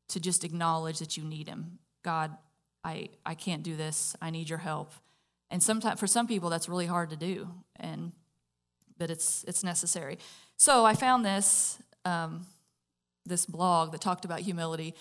to 0.08 0.20
just 0.20 0.44
acknowledge 0.44 0.98
that 0.98 1.16
you 1.16 1.24
need 1.24 1.48
Him. 1.48 1.78
God, 2.02 2.36
I, 2.84 3.10
I 3.24 3.34
can't 3.34 3.62
do 3.62 3.76
this. 3.76 4.16
I 4.20 4.30
need 4.30 4.48
your 4.48 4.58
help. 4.58 4.92
And 5.50 5.62
sometimes 5.62 5.98
for 5.98 6.06
some 6.06 6.26
people 6.26 6.50
that's 6.50 6.68
really 6.68 6.86
hard 6.86 7.10
to 7.10 7.16
do, 7.16 7.48
and 7.76 8.12
but 8.98 9.10
it's 9.10 9.44
it's 9.44 9.64
necessary. 9.64 10.18
So 10.56 10.84
I 10.84 10.94
found 10.94 11.24
this 11.24 11.78
um, 12.04 12.46
this 13.24 13.46
blog 13.46 13.92
that 13.92 14.00
talked 14.00 14.24
about 14.24 14.40
humility. 14.40 14.94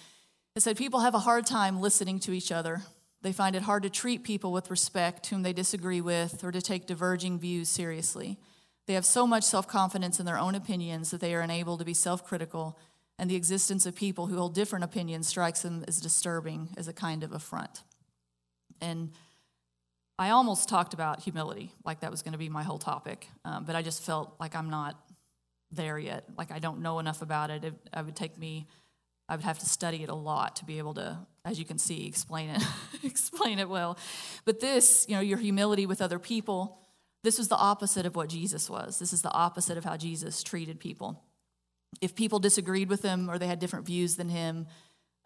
It 0.56 0.62
said 0.62 0.78
people 0.78 1.02
have 1.02 1.14
a 1.14 1.20
hard 1.20 1.46
time 1.46 1.82
listening 1.82 2.20
to 2.22 2.32
each 2.32 2.52
other 2.52 2.82
they 3.22 3.32
find 3.32 3.56
it 3.56 3.64
hard 3.64 3.84
to 3.84 3.90
treat 3.90 4.24
people 4.24 4.52
with 4.52 4.70
respect 4.70 5.28
whom 5.28 5.44
they 5.44 5.54
disagree 5.54 6.02
with 6.02 6.44
or 6.44 6.52
to 6.52 6.62
take 6.62 6.86
diverging 6.86 7.40
views 7.40 7.68
seriously. 7.68 8.38
They 8.86 8.94
have 8.94 9.06
so 9.06 9.28
much 9.28 9.44
self 9.44 9.68
confidence 9.68 10.20
in 10.20 10.26
their 10.26 10.38
own 10.38 10.56
opinions 10.56 11.12
that 11.12 11.20
they 11.20 11.34
are 11.34 11.42
unable 11.42 11.78
to 11.78 11.86
be 11.86 11.94
self 11.94 12.26
critical, 12.26 12.78
and 13.20 13.30
the 13.30 13.36
existence 13.36 13.86
of 13.86 13.96
people 13.96 14.28
who 14.28 14.38
hold 14.38 14.54
different 14.54 14.86
opinions 14.86 15.28
strikes 15.28 15.62
them 15.62 15.84
as 15.88 16.00
disturbing, 16.00 16.70
as 16.78 16.88
a 16.88 16.94
kind 16.94 17.24
of 17.24 17.32
affront. 17.32 17.84
And 18.80 19.12
I 20.20 20.30
almost 20.30 20.70
talked 20.70 20.94
about 20.94 21.22
humility, 21.22 21.72
like 21.84 22.02
that 22.02 22.12
was 22.12 22.22
going 22.22 22.34
to 22.34 22.38
be 22.38 22.50
my 22.50 22.64
whole 22.64 22.80
topic, 22.80 23.28
um, 23.46 23.66
but 23.66 23.76
I 23.76 23.82
just 23.82 24.04
felt 24.04 24.36
like 24.40 24.56
I'm 24.56 24.70
not 24.70 25.00
there 25.72 26.00
yet. 26.00 26.26
Like 26.38 26.52
I 26.52 26.60
don't 26.60 26.82
know 26.82 27.00
enough 27.00 27.22
about 27.22 27.50
it. 27.50 27.64
It, 27.64 27.74
it 27.96 28.06
would 28.06 28.16
take 28.16 28.38
me 28.38 28.68
I 29.30 29.36
would 29.36 29.44
have 29.44 29.60
to 29.60 29.66
study 29.66 30.04
it 30.04 30.10
a 30.10 30.16
lot 30.16 30.56
to 30.58 30.66
be 30.66 30.78
able 30.78 30.94
to, 30.96 31.20
as 31.44 31.60
you 31.60 31.66
can 31.66 31.78
see, 31.78 32.08
explain 32.08 32.50
it, 32.50 32.64
explain 33.04 33.60
it 33.60 33.68
well. 33.68 33.98
But 34.46 34.62
this, 34.62 35.06
you 35.10 35.16
know, 35.16 35.22
your 35.22 35.38
humility 35.38 35.86
with 35.86 36.02
other 36.02 36.20
people, 36.20 36.80
this 37.24 37.38
was 37.38 37.50
the 37.50 37.58
opposite 37.58 38.06
of 38.06 38.16
what 38.16 38.30
Jesus 38.30 38.70
was. 38.70 39.00
This 39.00 39.12
is 39.12 39.22
the 39.22 39.32
opposite 39.32 39.78
of 39.78 39.84
how 39.84 39.98
Jesus 39.98 40.44
treated 40.44 40.80
people. 40.80 41.24
If 42.02 42.16
people 42.16 42.40
disagreed 42.40 42.90
with 42.90 43.02
him 43.02 43.30
or 43.30 43.38
they 43.38 43.48
had 43.48 43.60
different 43.60 43.86
views 43.86 44.16
than 44.16 44.30
him, 44.30 44.68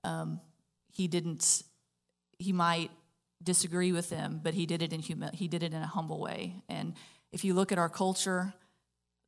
um, 0.03 0.39
he 0.89 1.08
didn't. 1.08 1.63
He 2.38 2.53
might 2.53 2.91
disagree 3.44 3.91
with 3.91 4.10
them, 4.10 4.39
but 4.44 4.53
he 4.53 4.65
did 4.65 4.82
it 4.82 4.94
in 4.94 5.01
humi- 5.01 5.30
he 5.34 5.48
did 5.48 5.63
it 5.63 5.74
in 5.74 5.82
a 5.82 5.88
humble 5.88 6.20
way. 6.20 6.56
And 6.70 6.94
if 7.32 7.44
you 7.44 7.53
look 7.53 7.72
at 7.72 7.77
our 7.77 7.89
culture, 7.89 8.53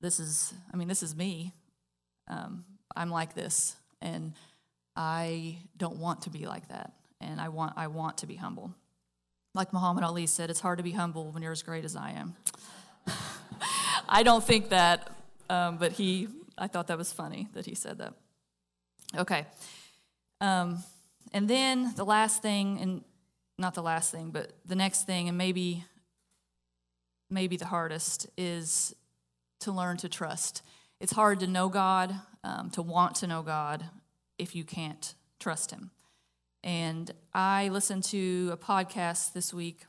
this 0.01 0.19
is, 0.19 0.53
I 0.73 0.77
mean, 0.77 0.87
this 0.87 1.03
is 1.03 1.15
me. 1.15 1.53
Um, 2.27 2.65
I'm 2.95 3.09
like 3.09 3.33
this, 3.33 3.75
and 4.01 4.33
I 4.95 5.57
don't 5.77 5.97
want 5.97 6.23
to 6.23 6.29
be 6.29 6.45
like 6.45 6.67
that, 6.69 6.93
and 7.19 7.41
I 7.41 7.49
want 7.49 7.73
I 7.75 7.87
want 7.87 8.17
to 8.19 8.27
be 8.27 8.35
humble. 8.35 8.73
Like 9.55 9.71
Muhammad 9.71 10.03
Ali 10.03 10.25
said, 10.25 10.49
it's 10.49 10.59
hard 10.59 10.79
to 10.79 10.83
be 10.83 10.91
humble 10.91 11.31
when 11.31 11.43
you're 11.43 11.51
as 11.51 11.61
great 11.61 11.85
as 11.85 11.95
I 11.95 12.11
am. 12.11 12.35
I 14.09 14.23
don't 14.23 14.43
think 14.43 14.69
that, 14.69 15.11
um, 15.47 15.77
but 15.77 15.91
he, 15.91 16.27
I 16.57 16.67
thought 16.67 16.87
that 16.87 16.97
was 16.97 17.11
funny 17.11 17.49
that 17.53 17.65
he 17.65 17.75
said 17.75 17.97
that. 17.99 18.13
Okay. 19.15 19.45
Um, 20.41 20.83
and 21.31 21.49
then 21.49 21.93
the 21.95 22.05
last 22.05 22.41
thing, 22.41 22.79
and 22.79 23.03
not 23.57 23.73
the 23.73 23.81
last 23.81 24.11
thing, 24.11 24.31
but 24.31 24.53
the 24.65 24.75
next 24.75 25.05
thing, 25.05 25.29
and 25.29 25.37
maybe, 25.37 25.85
maybe 27.29 27.57
the 27.57 27.65
hardest, 27.65 28.27
is 28.37 28.95
to 29.61 29.71
learn 29.71 29.97
to 29.97 30.09
trust. 30.09 30.61
It's 30.99 31.13
hard 31.13 31.39
to 31.41 31.47
know 31.47 31.69
God, 31.69 32.13
um, 32.43 32.69
to 32.71 32.81
want 32.81 33.15
to 33.17 33.27
know 33.27 33.41
God, 33.41 33.85
if 34.37 34.55
you 34.55 34.63
can't 34.63 35.13
trust 35.39 35.71
Him. 35.71 35.91
And 36.63 37.11
I 37.33 37.69
listened 37.69 38.03
to 38.05 38.49
a 38.53 38.57
podcast 38.57 39.33
this 39.33 39.53
week. 39.53 39.81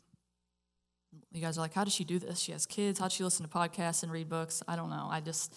You 1.33 1.41
guys 1.41 1.57
are 1.57 1.61
like, 1.61 1.75
how 1.75 1.85
does 1.85 1.93
she 1.93 2.05
do 2.05 2.19
this? 2.19 2.39
She 2.41 2.53
has 2.53 2.67
kids. 2.67 2.99
How 2.99 3.07
does 3.07 3.13
she 3.13 3.25
listen 3.25 3.47
to 3.47 3.51
podcasts 3.53 4.03
and 4.03 4.11
read 4.11 4.29
books? 4.29 4.63
I 4.67 4.77
don't 4.77 4.91
know. 4.91 5.07
I 5.11 5.21
just, 5.21 5.55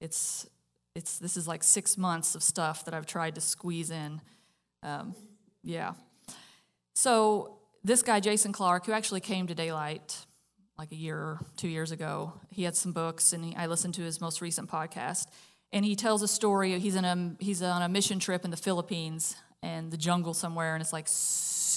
it's, 0.00 0.48
it's, 0.94 1.18
this 1.18 1.36
is 1.36 1.46
like 1.46 1.62
six 1.62 1.96
months 1.96 2.34
of 2.34 2.42
stuff 2.42 2.84
that 2.84 2.94
I've 2.94 3.06
tried 3.06 3.34
to 3.36 3.40
squeeze 3.40 3.90
in. 3.90 4.20
Um, 4.82 5.14
yeah. 5.62 5.92
So 6.94 7.58
this 7.84 8.02
guy, 8.02 8.20
Jason 8.20 8.52
Clark, 8.52 8.86
who 8.86 8.92
actually 8.92 9.20
came 9.20 9.46
to 9.46 9.54
Daylight 9.54 10.26
like 10.78 10.92
a 10.92 10.96
year 10.96 11.38
two 11.56 11.68
years 11.68 11.92
ago, 11.92 12.32
he 12.50 12.62
had 12.62 12.74
some 12.76 12.92
books, 12.92 13.32
and 13.32 13.44
he, 13.44 13.54
I 13.56 13.66
listened 13.66 13.94
to 13.94 14.02
his 14.02 14.20
most 14.20 14.40
recent 14.40 14.70
podcast. 14.70 15.26
And 15.72 15.84
he 15.84 15.94
tells 15.94 16.22
a 16.22 16.28
story. 16.28 16.78
He's 16.80 16.96
in 16.96 17.04
a 17.04 17.36
he's 17.38 17.62
on 17.62 17.82
a 17.82 17.88
mission 17.88 18.18
trip 18.18 18.44
in 18.44 18.50
the 18.50 18.56
Philippines, 18.56 19.36
and 19.62 19.90
the 19.90 19.96
jungle 19.96 20.34
somewhere, 20.34 20.74
and 20.74 20.82
it's 20.82 20.92
like 20.92 21.06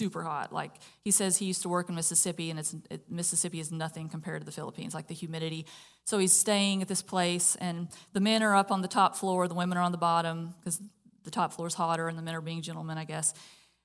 super 0.04 0.24
hot. 0.24 0.52
Like 0.52 0.72
he 1.06 1.12
says, 1.12 1.38
he 1.38 1.46
used 1.46 1.62
to 1.62 1.70
work 1.70 1.88
in 1.88 1.96
Mississippi, 1.96 2.50
and 2.50 2.60
it's 2.60 2.76
it, 2.90 3.10
Mississippi 3.10 3.62
is 3.62 3.72
nothing 3.72 4.10
compared 4.10 4.42
to 4.42 4.46
the 4.46 4.52
Philippines, 4.52 4.94
like 4.94 5.08
the 5.08 5.14
humidity. 5.14 5.66
So 6.04 6.18
he's 6.18 6.34
staying 6.34 6.82
at 6.82 6.90
this 6.90 7.02
place, 7.02 7.56
and 7.56 7.88
the 8.12 8.20
men 8.20 8.44
are 8.44 8.54
up 8.54 8.70
on 8.70 8.82
the 8.82 8.90
top 8.90 9.16
floor, 9.16 9.48
the 9.48 9.54
women 9.54 9.78
are 9.78 9.84
on 9.84 9.94
the 9.94 9.98
bottom 9.98 10.56
because 10.60 10.82
the 11.24 11.32
top 11.32 11.54
floor 11.54 11.68
is 11.68 11.74
hotter, 11.74 12.10
and 12.10 12.18
the 12.18 12.22
men 12.22 12.36
are 12.36 12.42
being 12.42 12.62
gentlemen, 12.62 12.98
I 12.98 13.06
guess. 13.06 13.34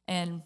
And 0.09 0.43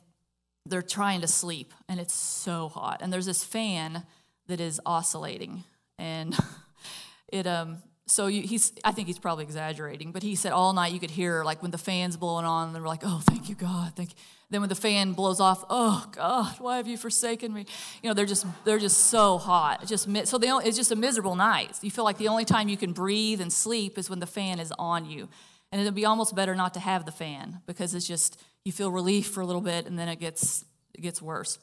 they're 0.66 0.82
trying 0.82 1.22
to 1.22 1.26
sleep, 1.26 1.72
and 1.88 1.98
it's 1.98 2.14
so 2.14 2.68
hot. 2.68 3.00
And 3.00 3.10
there's 3.10 3.26
this 3.26 3.42
fan 3.42 4.04
that 4.48 4.60
is 4.60 4.78
oscillating, 4.84 5.64
and 5.98 6.36
it 7.32 7.46
um 7.46 7.78
so 8.12 8.26
you, 8.26 8.42
he's 8.42 8.72
i 8.84 8.92
think 8.92 9.06
he's 9.06 9.18
probably 9.18 9.44
exaggerating 9.44 10.12
but 10.12 10.22
he 10.22 10.34
said 10.34 10.52
all 10.52 10.72
night 10.72 10.92
you 10.92 11.00
could 11.00 11.10
hear 11.10 11.42
like 11.44 11.62
when 11.62 11.70
the 11.70 11.78
fan's 11.78 12.16
blowing 12.16 12.44
on 12.44 12.68
and 12.68 12.76
they're 12.76 12.82
like 12.82 13.02
oh 13.04 13.20
thank 13.24 13.48
you 13.48 13.54
god 13.54 13.92
thank 13.96 14.10
you. 14.10 14.16
Then 14.50 14.60
when 14.60 14.68
the 14.68 14.74
fan 14.74 15.14
blows 15.14 15.40
off 15.40 15.64
oh 15.70 16.04
god 16.12 16.60
why 16.60 16.76
have 16.76 16.86
you 16.86 16.98
forsaken 16.98 17.54
me? 17.54 17.64
You 18.02 18.10
know 18.10 18.14
they're 18.14 18.26
just 18.26 18.44
they're 18.64 18.78
just 18.78 19.06
so 19.06 19.38
hot. 19.38 19.86
Just 19.86 20.08
so 20.26 20.36
they 20.36 20.48
it's 20.48 20.76
just 20.76 20.92
a 20.92 20.96
miserable 20.96 21.34
night. 21.36 21.78
You 21.80 21.90
feel 21.90 22.04
like 22.04 22.18
the 22.18 22.28
only 22.28 22.44
time 22.44 22.68
you 22.68 22.76
can 22.76 22.92
breathe 22.92 23.40
and 23.40 23.50
sleep 23.50 23.96
is 23.96 24.10
when 24.10 24.18
the 24.18 24.26
fan 24.26 24.60
is 24.60 24.70
on 24.78 25.06
you. 25.06 25.28
And 25.70 25.80
it'd 25.80 25.94
be 25.94 26.04
almost 26.04 26.36
better 26.36 26.54
not 26.54 26.74
to 26.74 26.80
have 26.80 27.06
the 27.06 27.12
fan 27.12 27.62
because 27.66 27.94
it's 27.94 28.06
just 28.06 28.38
you 28.64 28.72
feel 28.72 28.90
relief 28.90 29.28
for 29.28 29.40
a 29.40 29.46
little 29.46 29.62
bit 29.62 29.86
and 29.86 29.98
then 29.98 30.08
it 30.08 30.20
gets 30.20 30.66
it 30.94 31.00
gets 31.00 31.22
worse. 31.22 31.58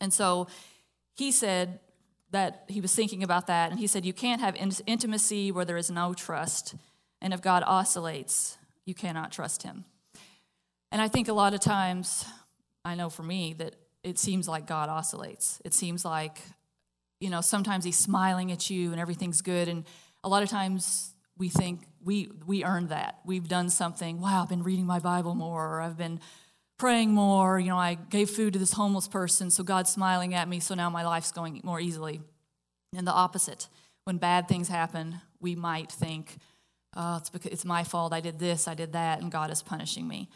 And 0.00 0.12
so 0.12 0.46
he 1.16 1.32
said 1.32 1.80
that 2.34 2.64
he 2.68 2.80
was 2.80 2.94
thinking 2.94 3.22
about 3.22 3.46
that, 3.46 3.70
and 3.70 3.78
he 3.78 3.86
said, 3.86 4.04
You 4.04 4.12
can't 4.12 4.40
have 4.40 4.56
intimacy 4.86 5.52
where 5.52 5.64
there 5.64 5.76
is 5.76 5.90
no 5.90 6.14
trust. 6.14 6.74
And 7.22 7.32
if 7.32 7.40
God 7.40 7.62
oscillates, 7.64 8.58
you 8.84 8.92
cannot 8.92 9.32
trust 9.32 9.62
him. 9.62 9.84
And 10.92 11.00
I 11.00 11.08
think 11.08 11.28
a 11.28 11.32
lot 11.32 11.54
of 11.54 11.60
times, 11.60 12.26
I 12.84 12.96
know 12.96 13.08
for 13.08 13.22
me, 13.22 13.54
that 13.54 13.76
it 14.02 14.18
seems 14.18 14.48
like 14.48 14.66
God 14.66 14.88
oscillates. 14.88 15.62
It 15.64 15.74
seems 15.74 16.04
like, 16.04 16.38
you 17.20 17.30
know, 17.30 17.40
sometimes 17.40 17.84
he's 17.84 17.96
smiling 17.96 18.52
at 18.52 18.68
you 18.68 18.90
and 18.90 19.00
everything's 19.00 19.40
good. 19.40 19.68
And 19.68 19.84
a 20.22 20.28
lot 20.28 20.42
of 20.42 20.50
times 20.50 21.14
we 21.38 21.48
think 21.48 21.86
we, 22.04 22.30
we 22.46 22.64
earned 22.64 22.90
that. 22.90 23.20
We've 23.24 23.48
done 23.48 23.70
something. 23.70 24.20
Wow, 24.20 24.42
I've 24.42 24.48
been 24.48 24.62
reading 24.62 24.86
my 24.86 24.98
Bible 24.98 25.34
more, 25.34 25.76
or 25.76 25.80
I've 25.80 25.96
been 25.96 26.20
praying 26.84 27.14
more. 27.14 27.58
You 27.58 27.68
know, 27.68 27.78
I 27.78 27.94
gave 27.94 28.28
food 28.28 28.52
to 28.52 28.58
this 28.58 28.74
homeless 28.74 29.08
person, 29.08 29.50
so 29.50 29.64
God's 29.64 29.90
smiling 29.90 30.34
at 30.34 30.46
me, 30.46 30.60
so 30.60 30.74
now 30.74 30.90
my 30.90 31.02
life's 31.02 31.32
going 31.32 31.62
more 31.64 31.80
easily. 31.80 32.20
And 32.94 33.06
the 33.06 33.10
opposite, 33.10 33.68
when 34.04 34.18
bad 34.18 34.48
things 34.48 34.68
happen, 34.68 35.22
we 35.40 35.54
might 35.54 35.90
think, 35.90 36.36
oh, 36.94 37.16
it's, 37.16 37.30
because 37.30 37.50
it's 37.52 37.64
my 37.64 37.84
fault. 37.84 38.12
I 38.12 38.20
did 38.20 38.38
this, 38.38 38.68
I 38.68 38.74
did 38.74 38.92
that, 38.92 39.22
and 39.22 39.32
God 39.32 39.50
is 39.50 39.62
punishing 39.62 40.06
me. 40.06 40.28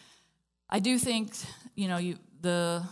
I 0.70 0.78
do 0.78 0.98
think, 0.98 1.34
you 1.74 1.86
know, 1.86 1.98
you, 1.98 2.16
the 2.40 2.82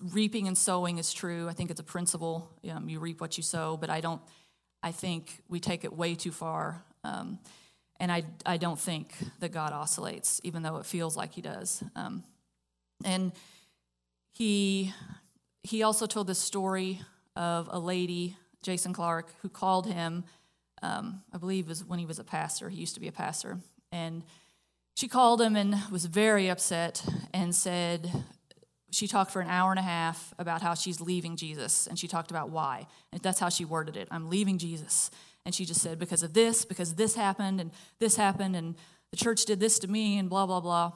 reaping 0.00 0.48
and 0.48 0.56
sowing 0.56 0.96
is 0.96 1.12
true. 1.12 1.50
I 1.50 1.52
think 1.52 1.70
it's 1.70 1.80
a 1.80 1.84
principle. 1.84 2.48
Um, 2.70 2.88
you 2.88 2.98
reap 2.98 3.20
what 3.20 3.36
you 3.36 3.42
sow, 3.42 3.76
but 3.76 3.90
I 3.90 4.00
don't. 4.00 4.22
I 4.82 4.92
think 4.92 5.42
we 5.50 5.60
take 5.60 5.84
it 5.84 5.94
way 5.94 6.14
too 6.14 6.32
far. 6.32 6.82
Um, 7.04 7.40
and 8.00 8.10
I, 8.10 8.22
I 8.46 8.56
don't 8.56 8.80
think 8.80 9.12
that 9.40 9.52
God 9.52 9.74
oscillates, 9.74 10.40
even 10.44 10.62
though 10.62 10.78
it 10.78 10.86
feels 10.86 11.14
like 11.14 11.32
He 11.32 11.42
does. 11.42 11.84
Um, 11.94 12.24
and 13.04 13.32
he, 14.32 14.92
he 15.62 15.82
also 15.82 16.06
told 16.06 16.26
the 16.26 16.34
story 16.34 17.00
of 17.36 17.68
a 17.70 17.78
lady, 17.78 18.36
Jason 18.62 18.92
Clark, 18.92 19.32
who 19.42 19.48
called 19.48 19.86
him, 19.86 20.24
um, 20.82 21.22
I 21.32 21.38
believe 21.38 21.68
was 21.68 21.84
when 21.84 21.98
he 21.98 22.06
was 22.06 22.18
a 22.18 22.24
pastor. 22.24 22.68
He 22.68 22.80
used 22.80 22.94
to 22.94 23.00
be 23.00 23.08
a 23.08 23.12
pastor. 23.12 23.58
And 23.92 24.22
she 24.96 25.08
called 25.08 25.40
him 25.40 25.56
and 25.56 25.76
was 25.90 26.06
very 26.06 26.48
upset 26.48 27.04
and 27.34 27.54
said, 27.54 28.10
she 28.90 29.06
talked 29.06 29.30
for 29.30 29.40
an 29.40 29.48
hour 29.48 29.70
and 29.70 29.78
a 29.78 29.82
half 29.82 30.34
about 30.38 30.62
how 30.62 30.74
she's 30.74 31.00
leaving 31.00 31.36
Jesus, 31.36 31.86
and 31.86 31.98
she 31.98 32.08
talked 32.08 32.30
about 32.30 32.50
why. 32.50 32.86
And 33.12 33.20
that's 33.22 33.38
how 33.38 33.48
she 33.48 33.64
worded 33.64 33.96
it 33.96 34.08
I'm 34.10 34.28
leaving 34.28 34.58
Jesus. 34.58 35.10
And 35.46 35.54
she 35.54 35.64
just 35.64 35.80
said, 35.80 35.98
because 35.98 36.22
of 36.22 36.34
this, 36.34 36.64
because 36.64 36.94
this 36.94 37.14
happened, 37.14 37.60
and 37.60 37.70
this 37.98 38.16
happened, 38.16 38.56
and 38.56 38.74
the 39.10 39.16
church 39.16 39.44
did 39.44 39.60
this 39.60 39.78
to 39.80 39.88
me, 39.88 40.18
and 40.18 40.28
blah, 40.28 40.46
blah, 40.46 40.60
blah 40.60 40.92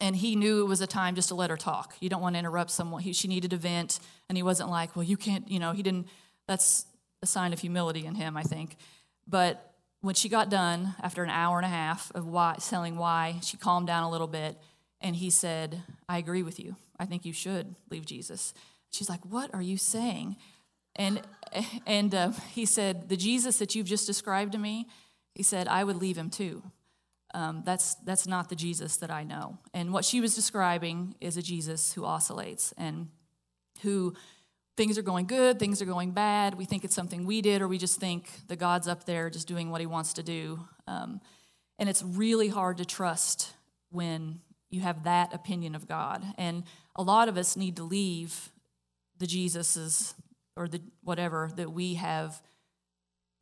and 0.00 0.16
he 0.16 0.36
knew 0.36 0.62
it 0.62 0.68
was 0.68 0.80
a 0.80 0.86
time 0.86 1.14
just 1.14 1.28
to 1.28 1.34
let 1.34 1.50
her 1.50 1.56
talk. 1.56 1.94
You 2.00 2.08
don't 2.08 2.20
want 2.20 2.34
to 2.34 2.38
interrupt 2.38 2.70
someone. 2.70 3.02
He, 3.02 3.12
she 3.12 3.28
needed 3.28 3.50
to 3.52 3.56
vent, 3.56 4.00
and 4.28 4.36
he 4.36 4.42
wasn't 4.42 4.70
like, 4.70 4.96
well, 4.96 5.04
you 5.04 5.16
can't, 5.16 5.48
you 5.48 5.58
know, 5.58 5.72
he 5.72 5.82
didn't. 5.82 6.08
That's 6.46 6.86
a 7.22 7.26
sign 7.26 7.52
of 7.52 7.60
humility 7.60 8.04
in 8.04 8.14
him, 8.14 8.36
I 8.36 8.42
think. 8.42 8.76
But 9.26 9.72
when 10.00 10.14
she 10.14 10.28
got 10.28 10.50
done, 10.50 10.94
after 11.02 11.22
an 11.22 11.30
hour 11.30 11.56
and 11.56 11.64
a 11.64 11.70
half 11.70 12.12
of 12.14 12.26
why, 12.26 12.56
telling 12.60 12.96
why, 12.96 13.36
she 13.42 13.56
calmed 13.56 13.86
down 13.86 14.02
a 14.02 14.10
little 14.10 14.26
bit, 14.26 14.58
and 15.00 15.16
he 15.16 15.30
said, 15.30 15.82
I 16.08 16.18
agree 16.18 16.42
with 16.42 16.58
you. 16.58 16.76
I 16.98 17.06
think 17.06 17.24
you 17.24 17.32
should 17.32 17.74
leave 17.90 18.04
Jesus. 18.04 18.52
She's 18.90 19.08
like, 19.08 19.24
What 19.24 19.52
are 19.54 19.62
you 19.62 19.76
saying? 19.76 20.36
And, 20.96 21.22
and 21.86 22.14
uh, 22.14 22.32
he 22.52 22.66
said, 22.66 23.08
The 23.08 23.16
Jesus 23.16 23.58
that 23.58 23.74
you've 23.74 23.86
just 23.86 24.06
described 24.06 24.52
to 24.52 24.58
me, 24.58 24.86
he 25.34 25.42
said, 25.42 25.68
I 25.68 25.84
would 25.84 25.96
leave 25.96 26.16
him 26.16 26.30
too. 26.30 26.62
Um, 27.34 27.62
that's, 27.66 27.96
that's 27.96 28.26
not 28.26 28.48
the 28.48 28.56
Jesus 28.56 28.96
that 28.98 29.10
I 29.10 29.24
know. 29.24 29.58
And 29.74 29.92
what 29.92 30.04
she 30.04 30.20
was 30.20 30.34
describing 30.34 31.16
is 31.20 31.36
a 31.36 31.42
Jesus 31.42 31.92
who 31.92 32.04
oscillates 32.04 32.72
and 32.78 33.08
who 33.82 34.14
things 34.76 34.96
are 34.96 35.02
going 35.02 35.26
good, 35.26 35.58
things 35.58 35.82
are 35.82 35.86
going 35.86 36.12
bad. 36.12 36.54
We 36.54 36.64
think 36.64 36.84
it's 36.84 36.94
something 36.94 37.26
we 37.26 37.42
did, 37.42 37.60
or 37.60 37.68
we 37.68 37.76
just 37.76 37.98
think 38.00 38.30
the 38.46 38.56
God's 38.56 38.88
up 38.88 39.04
there 39.04 39.30
just 39.30 39.48
doing 39.48 39.70
what 39.70 39.80
he 39.80 39.86
wants 39.86 40.14
to 40.14 40.22
do. 40.22 40.60
Um, 40.86 41.20
and 41.78 41.88
it's 41.88 42.02
really 42.02 42.48
hard 42.48 42.78
to 42.78 42.84
trust 42.84 43.52
when 43.90 44.40
you 44.70 44.80
have 44.80 45.04
that 45.04 45.34
opinion 45.34 45.74
of 45.74 45.88
God. 45.88 46.24
And 46.38 46.64
a 46.96 47.02
lot 47.02 47.28
of 47.28 47.36
us 47.36 47.56
need 47.56 47.76
to 47.76 47.84
leave 47.84 48.50
the 49.18 49.26
Jesus's 49.26 50.14
or 50.56 50.68
the 50.68 50.80
whatever 51.02 51.50
that 51.56 51.72
we 51.72 51.94
have 51.94 52.40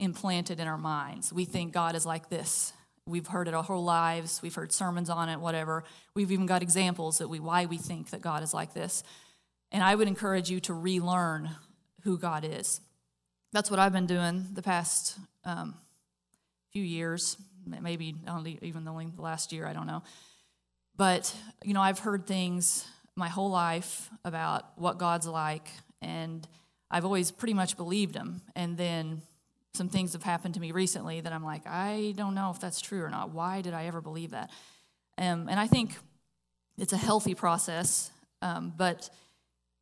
implanted 0.00 0.60
in 0.60 0.66
our 0.66 0.78
minds. 0.78 1.32
We 1.32 1.44
think 1.44 1.72
God 1.72 1.94
is 1.94 2.06
like 2.06 2.30
this 2.30 2.72
We've 3.06 3.26
heard 3.26 3.48
it 3.48 3.54
our 3.54 3.62
whole 3.62 3.82
lives. 3.82 4.40
We've 4.42 4.54
heard 4.54 4.72
sermons 4.72 5.10
on 5.10 5.28
it, 5.28 5.40
whatever. 5.40 5.84
We've 6.14 6.30
even 6.30 6.46
got 6.46 6.62
examples 6.62 7.18
that 7.18 7.28
we 7.28 7.40
why 7.40 7.66
we 7.66 7.78
think 7.78 8.10
that 8.10 8.20
God 8.20 8.42
is 8.42 8.54
like 8.54 8.74
this. 8.74 9.02
And 9.72 9.82
I 9.82 9.94
would 9.94 10.06
encourage 10.06 10.50
you 10.50 10.60
to 10.60 10.74
relearn 10.74 11.50
who 12.02 12.18
God 12.18 12.44
is. 12.44 12.80
That's 13.52 13.70
what 13.70 13.80
I've 13.80 13.92
been 13.92 14.06
doing 14.06 14.48
the 14.52 14.62
past 14.62 15.18
um, 15.44 15.74
few 16.70 16.82
years, 16.82 17.36
maybe 17.66 18.14
only 18.28 18.58
even 18.62 18.86
only 18.86 19.08
the 19.14 19.22
last 19.22 19.52
year. 19.52 19.66
I 19.66 19.72
don't 19.72 19.86
know. 19.86 20.02
But, 20.96 21.34
you 21.64 21.74
know, 21.74 21.80
I've 21.80 21.98
heard 21.98 22.26
things 22.26 22.86
my 23.16 23.28
whole 23.28 23.50
life 23.50 24.10
about 24.24 24.78
what 24.78 24.98
God's 24.98 25.26
like, 25.26 25.70
and 26.00 26.46
I've 26.90 27.04
always 27.04 27.30
pretty 27.30 27.54
much 27.54 27.76
believed 27.76 28.14
him. 28.14 28.42
And 28.54 28.76
then 28.76 29.22
some 29.74 29.88
things 29.88 30.12
have 30.12 30.22
happened 30.22 30.54
to 30.54 30.60
me 30.60 30.70
recently 30.72 31.20
that 31.20 31.32
I'm 31.32 31.44
like, 31.44 31.66
I 31.66 32.14
don't 32.16 32.34
know 32.34 32.50
if 32.50 32.60
that's 32.60 32.80
true 32.80 33.02
or 33.02 33.08
not. 33.08 33.30
Why 33.30 33.62
did 33.62 33.74
I 33.74 33.86
ever 33.86 34.00
believe 34.00 34.30
that? 34.30 34.50
Um, 35.18 35.48
and 35.48 35.58
I 35.58 35.66
think 35.66 35.96
it's 36.78 36.92
a 36.92 36.98
healthy 36.98 37.34
process, 37.34 38.10
um, 38.40 38.72
but 38.76 39.08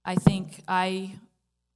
I 0.04 0.14
think 0.14 0.62
I, 0.68 1.14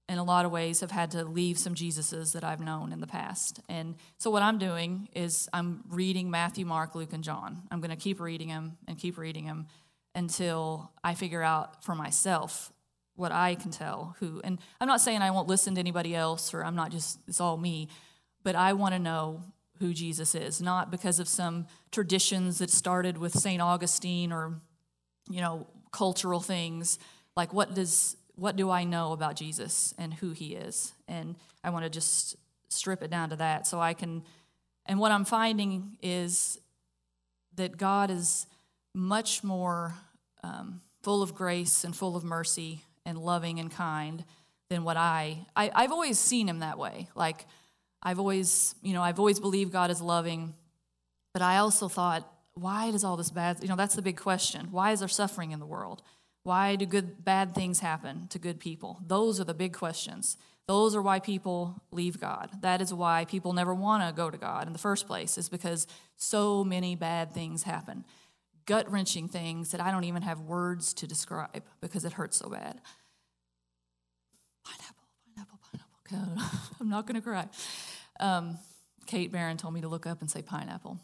in 0.09 0.19
a 0.19 0.25
lot 0.25 0.45
of 0.45 0.53
ways, 0.53 0.81
have 0.81 0.91
had 0.91 1.11
to 1.13 1.25
leave 1.25 1.59
some 1.59 1.75
Jesuses 1.75 2.33
that 2.33 2.45
I've 2.45 2.61
known 2.61 2.93
in 2.93 3.01
the 3.01 3.07
past. 3.07 3.61
And 3.69 3.97
so 4.19 4.31
what 4.31 4.43
I'm 4.43 4.59
doing 4.59 5.09
is 5.15 5.49
I'm 5.53 5.83
reading 5.89 6.31
Matthew, 6.31 6.67
Mark, 6.67 6.95
Luke, 6.95 7.13
and 7.13 7.25
John. 7.25 7.63
I'm 7.71 7.81
going 7.81 7.91
to 7.91 7.97
keep 7.97 8.21
reading 8.21 8.49
them 8.49 8.77
and 8.87 8.99
keep 8.99 9.19
reading 9.19 9.47
them 9.47 9.67
until 10.15 10.93
I 11.03 11.15
figure 11.15 11.43
out 11.43 11.85
for 11.85 11.95
myself 11.95 12.73
what 13.17 13.33
I 13.33 13.55
can 13.55 13.71
tell 13.71 14.17
who. 14.19 14.41
And 14.43 14.59
I'm 14.81 14.89
not 14.89 15.01
saying 15.01 15.23
I 15.23 15.31
won't 15.31 15.49
listen 15.49 15.75
to 15.75 15.81
anybody 15.81 16.15
else 16.15 16.53
or 16.53 16.65
I'm 16.65 16.75
not 16.75 16.91
just, 16.91 17.19
it's 17.29 17.41
all 17.41 17.57
me, 17.57 17.89
but 18.43 18.57
I 18.57 18.73
want 18.73 18.95
to 18.95 18.99
know 18.99 19.43
who 19.79 19.93
Jesus 19.93 20.35
is, 20.35 20.61
not 20.61 20.91
because 20.91 21.19
of 21.19 21.29
some 21.29 21.67
traditions 21.91 22.59
that 22.59 22.71
started 22.71 23.19
with 23.19 23.33
St. 23.33 23.61
Augustine 23.61 24.33
or, 24.33 24.61
you 25.31 25.41
know, 25.41 25.67
cultural 25.93 26.41
things. 26.41 26.99
Like, 27.37 27.53
what 27.53 27.75
does, 27.75 28.17
what 28.35 28.57
do 28.57 28.71
I 28.71 28.85
know 28.85 29.13
about 29.13 29.37
Jesus 29.37 29.95
and 29.99 30.15
who 30.15 30.33
he 30.33 30.55
is? 30.55 30.93
And 31.09 31.37
I 31.63 31.71
want 31.71 31.85
to 31.85 31.91
just 31.91 32.37
strip 32.69 33.03
it 33.03 33.11
down 33.11 33.31
to 33.31 33.37
that 33.37 33.67
so 33.67 33.81
I 33.81 33.95
can, 33.95 34.23
and 34.87 34.99
what 34.99 35.13
I'm 35.13 35.25
finding 35.25 35.97
is 36.03 36.59
that 37.57 37.77
God 37.77 38.11
is 38.11 38.47
much 38.93 39.45
more 39.45 39.95
um, 40.43 40.81
full 41.03 41.23
of 41.23 41.35
grace 41.35 41.85
and 41.85 41.95
full 41.95 42.17
of 42.17 42.25
mercy 42.25 42.85
and 43.07 43.19
loving 43.19 43.59
and 43.61 43.71
kind 43.71 44.25
than 44.71 44.85
what 44.85 44.97
I, 44.97 45.47
I 45.55 45.71
I've 45.75 45.93
always 45.93 46.19
seen 46.19 46.49
him 46.49 46.61
that 46.61 46.79
way. 46.79 47.09
Like 47.15 47.47
I've 48.03 48.19
always, 48.19 48.75
you 48.83 48.93
know, 48.93 49.03
I've 49.03 49.19
always 49.19 49.41
believed 49.41 49.73
God 49.73 49.91
is 49.91 50.01
loving, 50.01 50.55
but 51.33 51.43
I 51.43 51.59
also 51.59 51.89
thought, 51.89 52.31
why 52.55 52.91
does 52.91 53.03
all 53.03 53.17
this 53.17 53.31
bad, 53.31 53.63
you 53.63 53.69
know, 53.69 53.77
that's 53.77 53.95
the 53.95 54.03
big 54.03 54.17
question. 54.17 54.69
Why 54.71 54.93
is 54.93 55.01
there 55.01 55.09
suffering 55.09 55.51
in 55.53 55.59
the 55.59 55.67
world? 55.67 56.03
Why 56.45 56.77
do 56.77 56.87
good 56.87 57.25
bad 57.25 57.55
things 57.55 57.81
happen 57.81 58.29
to 58.29 58.39
good 58.39 58.61
people? 58.61 59.01
Those 59.07 59.41
are 59.41 59.45
the 59.45 59.55
big 59.55 59.73
questions. 59.73 60.37
Those 60.69 60.95
are 60.95 61.03
why 61.03 61.19
people 61.19 61.83
leave 61.91 62.21
God. 62.21 62.51
That 62.61 62.81
is 62.81 62.93
why 62.93 63.25
people 63.25 63.53
never 63.53 63.75
want 63.75 64.07
to 64.07 64.15
go 64.15 64.31
to 64.31 64.39
God 64.39 64.67
in 64.67 64.73
the 64.73 64.79
first 64.79 65.07
place, 65.07 65.37
is 65.37 65.49
because 65.49 65.87
so 66.17 66.63
many 66.63 66.97
bad 66.97 67.33
things 67.33 67.65
happen 67.65 68.05
gut 68.67 68.91
wrenching 68.91 69.29
things 69.29 69.71
that 69.73 69.81
I 69.81 69.91
don't 69.91 70.05
even 70.05 70.23
have 70.23 70.41
words 70.41 70.95
to 70.95 71.07
describe 71.07 71.63
because 71.81 72.05
it 72.05 72.13
hurts 72.15 72.37
so 72.37 72.49
bad. 72.49 72.81
Pineapple, 74.65 75.05
pineapple, 75.35 75.59
pineapple. 75.71 76.43
I'm 76.81 76.89
not 76.89 77.07
going 77.07 77.17
to 77.17 77.21
cry. 77.21 77.47
Um, 78.21 78.59
Kate 79.07 79.31
Barron 79.31 79.57
told 79.57 79.75
me 79.75 79.81
to 79.83 79.89
look 79.89 80.07
up 80.07 80.21
and 80.21 80.31
say 80.31 80.43
pineapple. 80.43 80.99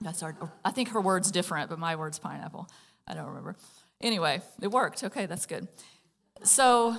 That's 0.00 0.22
our, 0.22 0.36
I 0.64 0.70
think 0.70 0.90
her 0.90 1.00
word's 1.00 1.30
different, 1.30 1.70
but 1.70 1.78
my 1.78 1.96
word's 1.96 2.18
pineapple. 2.18 2.68
I 3.06 3.14
don't 3.14 3.26
remember. 3.26 3.56
Anyway, 4.00 4.42
it 4.60 4.70
worked. 4.70 5.04
Okay, 5.04 5.26
that's 5.26 5.46
good. 5.46 5.68
So, 6.42 6.96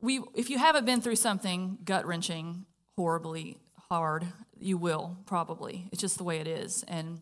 we, 0.00 0.20
if 0.34 0.50
you 0.50 0.58
haven't 0.58 0.84
been 0.84 1.00
through 1.00 1.16
something 1.16 1.78
gut 1.84 2.06
wrenching, 2.06 2.64
horribly 2.96 3.58
hard, 3.88 4.26
you 4.58 4.78
will 4.78 5.18
probably. 5.26 5.88
It's 5.90 6.00
just 6.00 6.18
the 6.18 6.24
way 6.24 6.38
it 6.38 6.46
is. 6.46 6.84
And 6.86 7.20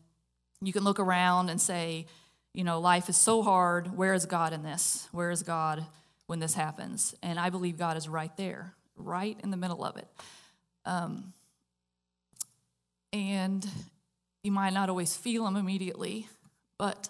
you 0.66 0.72
can 0.72 0.84
look 0.84 1.00
around 1.00 1.50
and 1.50 1.60
say, 1.60 2.06
you 2.52 2.64
know, 2.64 2.80
life 2.80 3.08
is 3.08 3.16
so 3.16 3.42
hard. 3.42 3.96
Where 3.96 4.14
is 4.14 4.26
God 4.26 4.52
in 4.52 4.62
this? 4.62 5.08
Where 5.12 5.30
is 5.30 5.42
God 5.42 5.84
when 6.26 6.38
this 6.38 6.54
happens? 6.54 7.14
And 7.22 7.38
I 7.38 7.50
believe 7.50 7.76
God 7.76 7.96
is 7.96 8.08
right 8.08 8.34
there, 8.36 8.74
right 8.96 9.38
in 9.42 9.50
the 9.50 9.56
middle 9.56 9.84
of 9.84 9.96
it. 9.96 10.08
Um, 10.86 11.32
and 13.12 13.66
you 14.42 14.52
might 14.52 14.72
not 14.72 14.88
always 14.88 15.16
feel 15.16 15.46
Him 15.46 15.56
immediately, 15.56 16.28
but 16.78 17.08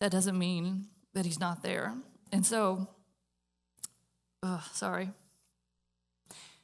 that 0.00 0.12
doesn't 0.12 0.38
mean 0.38 0.86
that 1.14 1.24
He's 1.24 1.40
not 1.40 1.62
there. 1.62 1.94
And 2.32 2.44
so, 2.44 2.86
uh, 4.42 4.60
sorry. 4.72 5.10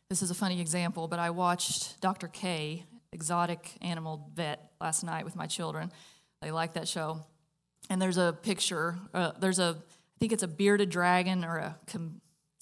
This 0.09 0.23
is 0.23 0.31
a 0.31 0.35
funny 0.35 0.61
example, 0.61 1.09
but 1.09 1.19
I 1.19 1.31
watched 1.31 2.01
Dr. 2.01 2.29
K, 2.29 2.85
exotic 3.13 3.73
animal 3.81 4.29
vet, 4.35 4.71
last 4.81 5.03
night 5.03 5.25
with 5.25 5.35
my 5.35 5.47
children. 5.47 5.91
They 6.43 6.51
like 6.51 6.75
that 6.75 6.89
show. 6.89 7.21
And 7.89 8.01
there's 8.01 8.19
a 8.19 8.37
picture, 8.43 8.99
uh, 9.15 9.33
there's 9.39 9.59
a, 9.59 9.77
I 9.79 10.19
think 10.19 10.33
it's 10.33 10.43
a 10.43 10.49
bearded 10.49 10.91
dragon 10.91 11.45
or 11.45 11.59
a 11.59 11.77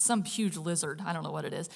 some 0.01 0.23
huge 0.23 0.57
lizard. 0.57 1.01
I 1.05 1.13
don't 1.13 1.23
know 1.23 1.31
what 1.31 1.45
it 1.45 1.53
is. 1.53 1.69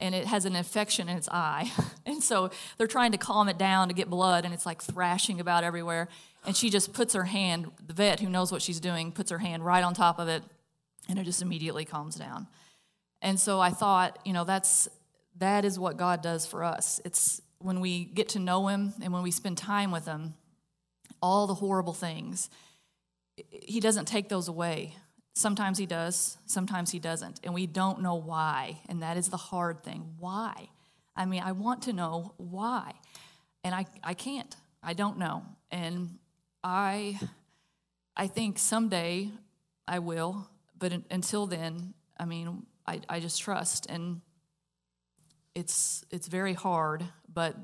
And 0.00 0.14
it 0.14 0.26
has 0.26 0.44
an 0.44 0.56
infection 0.56 1.08
in 1.08 1.16
its 1.16 1.28
eye. 1.28 1.70
and 2.06 2.22
so 2.22 2.50
they're 2.76 2.86
trying 2.86 3.12
to 3.12 3.18
calm 3.18 3.48
it 3.48 3.58
down 3.58 3.88
to 3.88 3.94
get 3.94 4.10
blood, 4.10 4.44
and 4.44 4.52
it's 4.52 4.66
like 4.66 4.82
thrashing 4.82 5.40
about 5.40 5.64
everywhere. 5.64 6.08
And 6.44 6.56
she 6.56 6.70
just 6.70 6.92
puts 6.92 7.14
her 7.14 7.24
hand, 7.24 7.70
the 7.86 7.94
vet 7.94 8.20
who 8.20 8.28
knows 8.28 8.52
what 8.52 8.62
she's 8.62 8.80
doing, 8.80 9.12
puts 9.12 9.30
her 9.30 9.38
hand 9.38 9.64
right 9.64 9.82
on 9.82 9.94
top 9.94 10.18
of 10.18 10.28
it, 10.28 10.42
and 11.08 11.18
it 11.18 11.24
just 11.24 11.42
immediately 11.42 11.84
calms 11.84 12.16
down. 12.16 12.46
And 13.22 13.40
so 13.40 13.60
I 13.60 13.70
thought, 13.70 14.18
you 14.24 14.32
know, 14.32 14.44
that's 14.44 14.88
that 15.38 15.64
is 15.64 15.78
what 15.78 15.96
God 15.96 16.22
does 16.22 16.46
for 16.46 16.64
us. 16.64 17.00
It's 17.04 17.40
when 17.58 17.80
we 17.80 18.04
get 18.04 18.30
to 18.30 18.38
know 18.38 18.68
him 18.68 18.94
and 19.02 19.12
when 19.12 19.22
we 19.22 19.30
spend 19.30 19.58
time 19.58 19.90
with 19.90 20.06
him, 20.06 20.34
all 21.20 21.46
the 21.46 21.54
horrible 21.54 21.92
things, 21.92 22.50
he 23.50 23.80
doesn't 23.80 24.06
take 24.06 24.28
those 24.28 24.48
away. 24.48 24.94
Sometimes 25.34 25.78
he 25.78 25.86
does, 25.86 26.38
sometimes 26.46 26.90
he 26.90 26.98
doesn't. 26.98 27.40
And 27.44 27.52
we 27.52 27.66
don't 27.66 28.00
know 28.00 28.14
why. 28.14 28.78
And 28.88 29.02
that 29.02 29.16
is 29.16 29.28
the 29.28 29.36
hard 29.36 29.82
thing. 29.82 30.14
Why? 30.18 30.68
I 31.14 31.26
mean, 31.26 31.42
I 31.42 31.52
want 31.52 31.82
to 31.82 31.92
know 31.92 32.34
why. 32.36 32.92
And 33.62 33.74
I, 33.74 33.86
I 34.02 34.14
can't. 34.14 34.54
I 34.82 34.94
don't 34.94 35.18
know. 35.18 35.44
And 35.70 36.18
I 36.62 37.18
I 38.16 38.28
think 38.28 38.58
someday 38.58 39.30
I 39.86 39.98
will, 39.98 40.48
but 40.78 40.92
until 41.10 41.46
then, 41.46 41.92
I 42.18 42.24
mean, 42.24 42.64
I, 42.86 43.00
I 43.08 43.20
just 43.20 43.40
trust. 43.42 43.86
And 43.90 44.22
it's 45.54 46.04
it's 46.10 46.26
very 46.26 46.54
hard, 46.54 47.04
but 47.32 47.56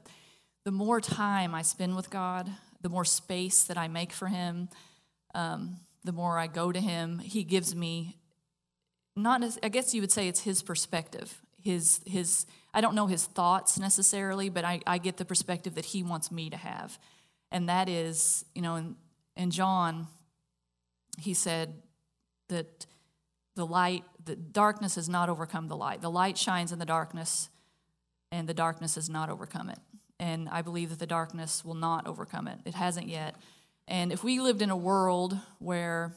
the 0.65 0.71
more 0.71 1.01
time 1.01 1.55
I 1.55 1.62
spend 1.62 1.97
with 1.97 2.11
God, 2.11 2.51
the 2.83 2.88
more 2.88 3.05
space 3.05 3.64
that 3.64 3.79
I 3.79 3.88
make 3.88 4.12
for 4.12 4.27
Him, 4.27 4.68
um, 5.35 5.77
the 6.05 6.12
more 6.12 6.38
I 6.38 6.49
go 6.49 6.73
to 6.73 6.81
Him. 6.81 7.21
He 7.21 7.45
gives 7.45 7.75
me 7.75 8.18
not. 9.16 9.42
As, 9.42 9.59
I 9.62 9.68
guess 9.68 9.95
you 9.95 10.01
would 10.01 10.12
say 10.12 10.29
it's 10.29 10.40
His 10.40 10.62
perspective. 10.62 11.40
His 11.61 12.01
His. 12.07 12.47
I 12.75 12.81
don't 12.81 12.95
know 12.95 13.07
His 13.07 13.25
thoughts 13.25 13.79
necessarily, 13.79 14.49
but 14.49 14.64
I, 14.64 14.81
I 14.87 14.99
get 14.99 15.16
the 15.16 15.25
perspective 15.25 15.77
that 15.77 15.87
He 15.87 16.03
wants 16.03 16.31
me 16.31 16.51
to 16.51 16.57
have, 16.57 16.99
and 17.51 17.68
that 17.68 17.88
is, 17.88 18.45
you 18.55 18.62
know, 18.62 18.77
in, 18.77 18.97
in 19.37 19.51
John, 19.51 20.09
he 21.18 21.35
said 21.35 21.75
that 22.49 22.87
the 23.55 23.66
light, 23.66 24.05
the 24.25 24.35
darkness 24.35 24.97
has 24.97 25.09
not 25.09 25.29
overcome 25.29 25.68
the 25.68 25.77
light. 25.77 26.01
The 26.01 26.11
light 26.11 26.37
shines 26.37 26.73
in 26.73 26.79
the 26.79 26.87
darkness, 26.87 27.49
and 28.31 28.49
the 28.49 28.55
darkness 28.55 28.97
has 28.97 29.09
not 29.09 29.31
overcome 29.31 29.68
it 29.71 29.79
and 30.23 30.49
I 30.49 30.63
believe 30.63 30.91
that 30.91 31.01
the 31.01 31.07
darkness 31.07 31.65
will 31.65 31.75
not 31.75 32.07
overcome 32.07 32.47
it. 32.47 32.61
It 32.65 32.75
hasn't 32.75 33.09
yet. 33.09 33.35
And 33.89 34.13
if 34.13 34.23
we 34.23 34.39
lived 34.39 34.63
in 34.63 34.71
a 34.71 34.77
world 34.77 35.37
where, 35.59 36.13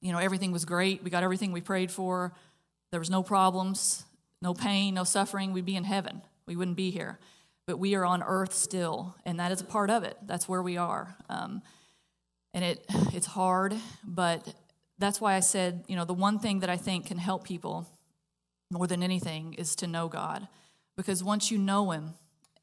you 0.00 0.10
know, 0.10 0.18
everything 0.18 0.52
was 0.52 0.64
great, 0.64 1.04
we 1.04 1.10
got 1.10 1.22
everything 1.22 1.52
we 1.52 1.60
prayed 1.60 1.90
for, 1.90 2.32
there 2.90 2.98
was 2.98 3.10
no 3.10 3.22
problems, 3.22 4.04
no 4.40 4.54
pain, 4.54 4.94
no 4.94 5.04
suffering, 5.04 5.52
we'd 5.52 5.66
be 5.66 5.76
in 5.76 5.84
heaven. 5.84 6.22
We 6.46 6.56
wouldn't 6.56 6.78
be 6.78 6.90
here. 6.90 7.18
But 7.66 7.78
we 7.78 7.94
are 7.94 8.06
on 8.06 8.22
earth 8.22 8.54
still, 8.54 9.14
and 9.26 9.38
that 9.38 9.52
is 9.52 9.60
a 9.60 9.64
part 9.64 9.90
of 9.90 10.02
it. 10.02 10.16
That's 10.22 10.48
where 10.48 10.62
we 10.62 10.78
are. 10.78 11.14
Um, 11.28 11.60
and 12.54 12.64
it 12.64 12.86
it's 13.12 13.26
hard, 13.26 13.74
but 14.02 14.54
that's 14.98 15.20
why 15.20 15.34
I 15.34 15.40
said, 15.40 15.84
you 15.88 15.96
know, 15.96 16.06
the 16.06 16.14
one 16.14 16.38
thing 16.38 16.60
that 16.60 16.70
I 16.70 16.78
think 16.78 17.06
can 17.06 17.18
help 17.18 17.44
people 17.44 17.86
more 18.70 18.86
than 18.86 19.02
anything 19.02 19.54
is 19.54 19.76
to 19.76 19.86
know 19.86 20.08
God. 20.08 20.48
Because 20.96 21.22
once 21.22 21.50
you 21.50 21.58
know 21.58 21.90
Him, 21.90 22.14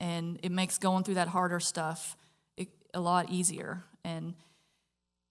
and 0.01 0.39
it 0.41 0.51
makes 0.51 0.79
going 0.79 1.03
through 1.03 1.13
that 1.13 1.27
harder 1.29 1.59
stuff 1.59 2.17
a 2.93 2.99
lot 2.99 3.29
easier. 3.29 3.83
And 4.03 4.33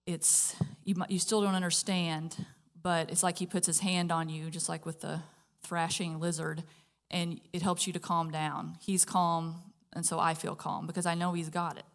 it's 0.07 0.55
you 0.83 0.95
you 1.09 1.19
still 1.19 1.41
don't 1.41 1.53
understand, 1.55 2.45
but 2.81 3.11
it's 3.11 3.21
like 3.21 3.37
he 3.37 3.45
puts 3.45 3.67
his 3.67 3.81
hand 3.81 4.11
on 4.11 4.29
you, 4.29 4.49
just 4.49 4.69
like 4.69 4.85
with 4.85 5.01
the 5.01 5.19
thrashing 5.61 6.19
lizard, 6.19 6.63
and 7.11 7.39
it 7.53 7.61
helps 7.61 7.85
you 7.85 7.93
to 7.93 7.99
calm 7.99 8.31
down. 8.31 8.77
He's 8.81 9.05
calm, 9.05 9.55
and 9.93 10.05
so 10.05 10.19
I 10.19 10.33
feel 10.33 10.55
calm 10.55 10.87
because 10.87 11.05
I 11.05 11.13
know 11.13 11.33
he's 11.33 11.49
got 11.49 11.77
it. 11.77 11.85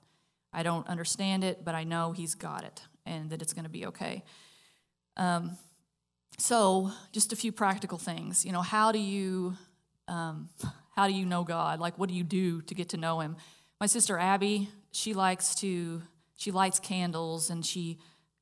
I 0.52 0.62
don't 0.62 0.86
understand 0.86 1.42
it, 1.44 1.64
but 1.64 1.74
I 1.74 1.84
know 1.84 2.12
he's 2.12 2.34
got 2.34 2.62
it, 2.62 2.82
and 3.04 3.30
that 3.30 3.42
it's 3.42 3.52
going 3.52 3.64
to 3.64 3.70
be 3.70 3.86
okay. 3.86 4.22
Um, 5.16 5.56
so, 6.38 6.92
just 7.12 7.32
a 7.32 7.36
few 7.36 7.50
practical 7.50 7.98
things. 7.98 8.44
You 8.44 8.52
know, 8.52 8.62
how 8.62 8.92
do 8.92 8.98
you 8.98 9.56
um, 10.06 10.50
how 10.96 11.06
do 11.06 11.12
you 11.12 11.26
know 11.26 11.44
God? 11.44 11.78
Like, 11.78 11.98
what 11.98 12.08
do 12.08 12.14
you 12.14 12.24
do 12.24 12.62
to 12.62 12.74
get 12.74 12.88
to 12.90 12.96
know 12.96 13.20
Him? 13.20 13.36
My 13.80 13.86
sister 13.86 14.18
Abby, 14.18 14.70
she 14.90 15.12
likes 15.12 15.54
to 15.56 16.02
she 16.36 16.50
lights 16.50 16.80
candles 16.80 17.50
and 17.50 17.64
she 17.64 17.98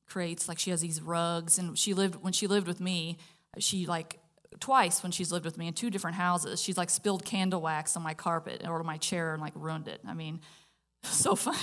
creates 0.07 0.47
like 0.47 0.59
she 0.59 0.69
has 0.69 0.81
these 0.81 1.01
rugs 1.01 1.57
and 1.57 1.77
she 1.77 1.93
lived 1.93 2.15
when 2.21 2.33
she 2.33 2.47
lived 2.47 2.67
with 2.67 2.79
me 2.79 3.17
she 3.57 3.85
like 3.85 4.19
twice 4.59 5.01
when 5.01 5.11
she's 5.11 5.31
lived 5.31 5.45
with 5.45 5.57
me 5.57 5.67
in 5.67 5.73
two 5.73 5.89
different 5.89 6.15
houses 6.15 6.61
she's 6.61 6.77
like 6.77 6.89
spilled 6.89 7.25
candle 7.25 7.61
wax 7.61 7.97
on 7.97 8.03
my 8.03 8.13
carpet 8.13 8.65
or 8.67 8.83
my 8.83 8.97
chair 8.97 9.33
and 9.33 9.41
like 9.41 9.53
ruined 9.55 9.87
it. 9.87 9.99
I 10.07 10.13
mean 10.13 10.39
so 11.03 11.35
funny 11.35 11.57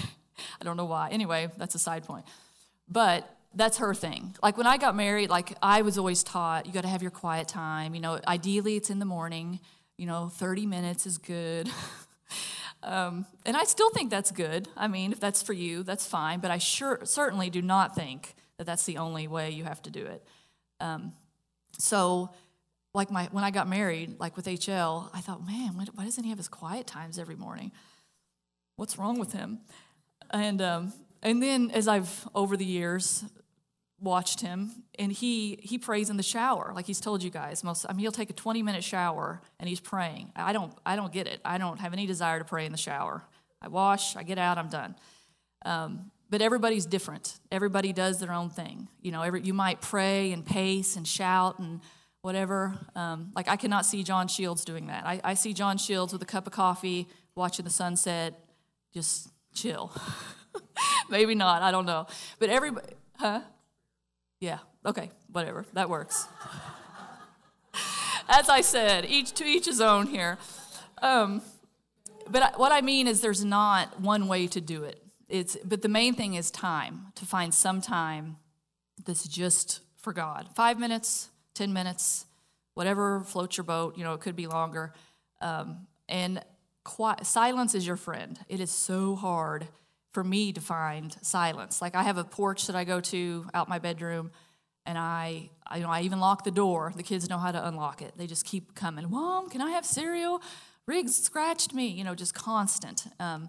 i 0.61 0.65
don't 0.65 0.77
know 0.77 0.85
why. 0.85 1.09
Anyway 1.11 1.49
that's 1.57 1.75
a 1.75 1.79
side 1.79 2.05
point. 2.05 2.25
But 2.89 3.29
that's 3.55 3.79
her 3.79 3.95
thing. 3.95 4.35
Like 4.43 4.57
when 4.57 4.67
i 4.67 4.77
got 4.77 4.97
married 4.97 5.31
like 5.31 5.57
i 5.63 5.83
was 5.83 5.97
always 5.97 6.23
taught 6.23 6.67
you 6.67 6.73
got 6.73 6.83
to 6.83 6.89
have 6.89 7.03
your 7.03 7.11
quiet 7.11 7.49
time. 7.49 7.95
You 7.95 8.01
know 8.01 8.21
ideally 8.27 8.77
it's 8.77 8.91
in 8.91 8.99
the 8.99 9.07
morning 9.07 9.61
you 9.97 10.07
know 10.07 10.29
30 10.29 10.67
minutes 10.67 11.07
is 11.07 11.19
good 11.19 11.71
um, 12.83 13.27
and 13.47 13.57
i 13.57 13.65
still 13.65 13.91
think 13.91 14.11
that's 14.11 14.31
good 14.31 14.69
i 14.77 14.89
mean 14.89 15.13
if 15.13 15.21
that's 15.21 15.43
for 15.43 15.53
you 15.53 15.83
that's 15.83 16.07
fine 16.07 16.41
but 16.41 16.51
i 16.51 16.59
sure 16.59 17.01
certainly 17.05 17.51
do 17.51 17.63
not 17.63 17.95
think 17.95 18.35
that 18.59 18.67
that's 18.67 18.85
the 18.85 18.99
only 18.99 19.27
way 19.29 19.51
you 19.51 19.65
have 19.65 19.83
to 19.83 19.91
do 19.91 20.05
it 20.05 20.25
um, 20.81 21.13
so 21.79 22.31
like 22.95 23.11
my 23.11 23.29
when 23.33 23.45
I 23.45 23.51
got 23.51 23.69
married, 23.69 24.19
like 24.21 24.37
with 24.37 24.47
HL, 24.47 25.09
I 25.15 25.21
thought, 25.21 25.47
man, 25.47 25.75
why, 25.95 26.05
doesn't 26.05 26.25
he 26.25 26.31
have 26.31 26.39
his 26.39 26.49
quiet 26.49 26.87
times 26.87 27.19
every 27.19 27.37
morning? 27.37 27.73
What's 28.77 28.99
wrong 28.99 29.19
with 29.19 29.33
him? 29.33 29.61
And 30.31 30.61
um, 30.61 30.93
and 31.23 31.43
then 31.43 31.71
as 31.71 31.89
I've 31.89 32.29
over 32.35 32.57
the 32.57 32.65
years 32.65 33.25
watched 34.03 34.41
him, 34.41 34.85
and 34.99 35.13
he 35.13 35.59
he 35.63 35.79
prays 35.79 36.11
in 36.11 36.17
the 36.17 36.23
shower, 36.23 36.73
like 36.75 36.87
he's 36.87 37.01
told 37.01 37.23
you 37.23 37.31
guys. 37.31 37.63
Most 37.65 37.87
I 37.89 37.93
mean, 37.93 38.01
he'll 38.01 38.13
take 38.13 38.31
a 38.31 38.35
twenty 38.35 38.63
minute 38.63 38.85
shower 38.85 39.41
and 39.61 39.69
he's 39.69 39.81
praying. 39.81 40.33
I 40.37 40.53
don't 40.53 40.73
I 40.85 40.97
don't 40.97 41.13
get 41.13 41.27
it. 41.27 41.41
I 41.45 41.59
don't 41.59 41.79
have 41.81 41.93
any 41.93 42.07
desire 42.07 42.39
to 42.39 42.45
pray 42.45 42.67
in 42.67 42.73
the 42.73 42.79
shower. 42.79 43.25
I 43.61 43.69
wash, 43.69 44.17
I 44.17 44.25
get 44.25 44.39
out, 44.39 44.59
I'm 44.59 44.69
done. 44.69 44.97
Um, 45.65 46.11
but 46.29 46.43
everybody's 46.43 46.87
different. 46.87 47.39
Everybody 47.53 47.93
does 47.93 48.19
their 48.19 48.33
own 48.33 48.51
thing. 48.51 48.89
You 49.01 49.13
know, 49.13 49.23
every, 49.23 49.43
you 49.43 49.55
might 49.55 49.81
pray 49.81 50.33
and 50.33 50.45
pace 50.45 50.97
and 50.97 51.07
shout 51.07 51.59
and 51.59 51.81
whatever. 52.23 52.75
Um, 52.97 53.33
like 53.37 53.49
I 53.49 53.57
cannot 53.57 53.85
see 53.85 54.03
John 54.03 54.29
Shields 54.29 54.65
doing 54.65 54.87
that. 54.87 55.07
I, 55.07 55.21
I 55.23 55.35
see 55.35 55.53
John 55.53 55.79
Shields 55.79 56.13
with 56.13 56.23
a 56.23 56.27
cup 56.27 56.47
of 56.47 56.53
coffee, 56.53 57.07
watching 57.37 57.65
the 57.65 57.71
sunset, 57.71 58.41
just 58.93 59.29
chill. 59.55 59.93
Maybe 61.11 61.35
not. 61.35 61.63
I 61.63 61.71
don't 61.71 61.87
know. 61.87 62.07
But 62.39 62.49
everybody, 62.49 62.95
huh? 63.19 63.43
Yeah. 64.43 64.59
Okay. 64.85 65.09
Whatever. 65.31 65.65
That 65.73 65.89
works. 65.89 66.27
As 68.29 68.49
I 68.49 68.61
said, 68.61 69.07
each 69.07 69.33
to 69.35 69.45
each 69.45 69.67
his 69.67 69.81
own 69.81 70.09
here. 70.09 70.37
Um, 71.01 71.43
but 72.29 72.43
I, 72.43 72.51
what 72.57 72.73
I 72.73 72.81
mean 72.81 73.07
is, 73.07 73.21
there's 73.21 73.45
not 73.45 74.01
one 74.01 74.27
way 74.27 74.49
to 74.49 74.61
do 74.61 74.83
it. 74.83 75.01
It's 75.29 75.57
but 75.65 75.83
the 75.83 75.89
main 75.89 76.15
thing 76.15 76.35
is 76.35 76.51
time 76.51 77.13
to 77.15 77.25
find 77.25 77.55
some 77.55 77.81
time 77.81 78.37
that's 79.05 79.29
just 79.29 79.81
for 79.97 80.13
God. 80.13 80.49
Five 80.57 80.77
minutes, 80.77 81.29
10 81.55 81.73
minutes, 81.73 82.27
whatever 82.75 83.21
floats 83.21 83.57
your 83.57 83.65
boat. 83.65 83.97
You 83.97 84.03
know, 84.03 84.13
it 84.13 84.21
could 84.21 84.35
be 84.35 84.49
longer. 84.49 84.93
Um, 85.41 85.87
and 86.09 86.43
quiet, 86.83 87.27
silence 87.27 87.77
is 87.77 87.87
your 87.87 87.97
friend. 87.97 88.41
It 88.49 88.59
is 88.59 88.73
so 88.73 89.15
hard 89.15 89.69
for 90.13 90.23
me 90.23 90.53
to 90.53 90.61
find 90.61 91.17
silence. 91.23 91.81
Like 91.83 91.95
I 91.95 92.03
have 92.03 92.19
a 92.19 92.25
porch 92.25 92.67
that 92.67 92.77
I 92.77 92.85
go 92.85 93.01
to 93.01 93.47
out 93.55 93.69
my 93.69 93.79
bedroom, 93.79 94.31
and 94.85 94.99
I, 94.99 95.51
I, 95.67 95.77
you 95.79 95.83
know, 95.83 95.91
I 95.91 96.03
even 96.03 96.21
lock 96.21 96.45
the 96.45 96.51
door. 96.51 96.93
The 96.95 97.03
kids 97.03 97.29
know 97.29 97.39
how 97.39 97.53
to 97.53 97.67
unlock 97.67 98.03
it. 98.03 98.13
They 98.17 98.27
just 98.27 98.45
keep 98.45 98.75
coming. 98.75 99.11
Mom, 99.11 99.49
can 99.49 99.61
I 99.61 99.71
have 99.71 99.87
cereal? 99.87 100.43
Riggs 100.87 101.15
scratched 101.15 101.73
me. 101.73 101.89
You 101.89 102.05
know, 102.05 102.15
just 102.15 102.35
constant. 102.35 103.07
Um, 103.21 103.49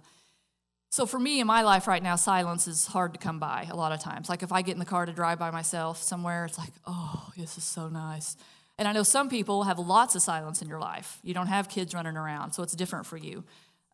so 0.93 1.07
for 1.07 1.19
me 1.19 1.39
in 1.39 1.47
my 1.47 1.63
life 1.63 1.87
right 1.87 2.03
now, 2.03 2.15
silence 2.15 2.67
is 2.67 2.85
hard 2.85 3.13
to 3.13 3.19
come 3.19 3.39
by 3.39 3.67
a 3.71 3.75
lot 3.75 3.91
of 3.91 3.99
times. 3.99 4.29
Like 4.29 4.43
if 4.43 4.51
I 4.51 4.61
get 4.61 4.73
in 4.73 4.79
the 4.79 4.85
car 4.85 5.07
to 5.07 5.11
drive 5.11 5.39
by 5.39 5.49
myself 5.49 6.01
somewhere, 6.01 6.45
it's 6.45 6.59
like, 6.59 6.69
oh, 6.85 7.31
this 7.35 7.57
is 7.57 7.63
so 7.63 7.89
nice. 7.89 8.37
And 8.77 8.87
I 8.87 8.91
know 8.91 9.01
some 9.01 9.27
people 9.27 9.63
have 9.63 9.79
lots 9.79 10.13
of 10.13 10.21
silence 10.21 10.61
in 10.61 10.67
your 10.67 10.79
life. 10.79 11.17
You 11.23 11.33
don't 11.33 11.47
have 11.47 11.67
kids 11.67 11.95
running 11.95 12.15
around, 12.15 12.53
so 12.53 12.61
it's 12.61 12.75
different 12.75 13.07
for 13.07 13.17
you. 13.17 13.43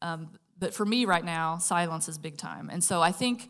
Um, 0.01 0.29
but 0.59 0.73
for 0.73 0.85
me 0.85 1.05
right 1.05 1.23
now, 1.23 1.57
silence 1.57 2.09
is 2.09 2.17
big 2.17 2.37
time. 2.37 2.69
And 2.69 2.83
so 2.83 3.01
I 3.01 3.11
think 3.11 3.49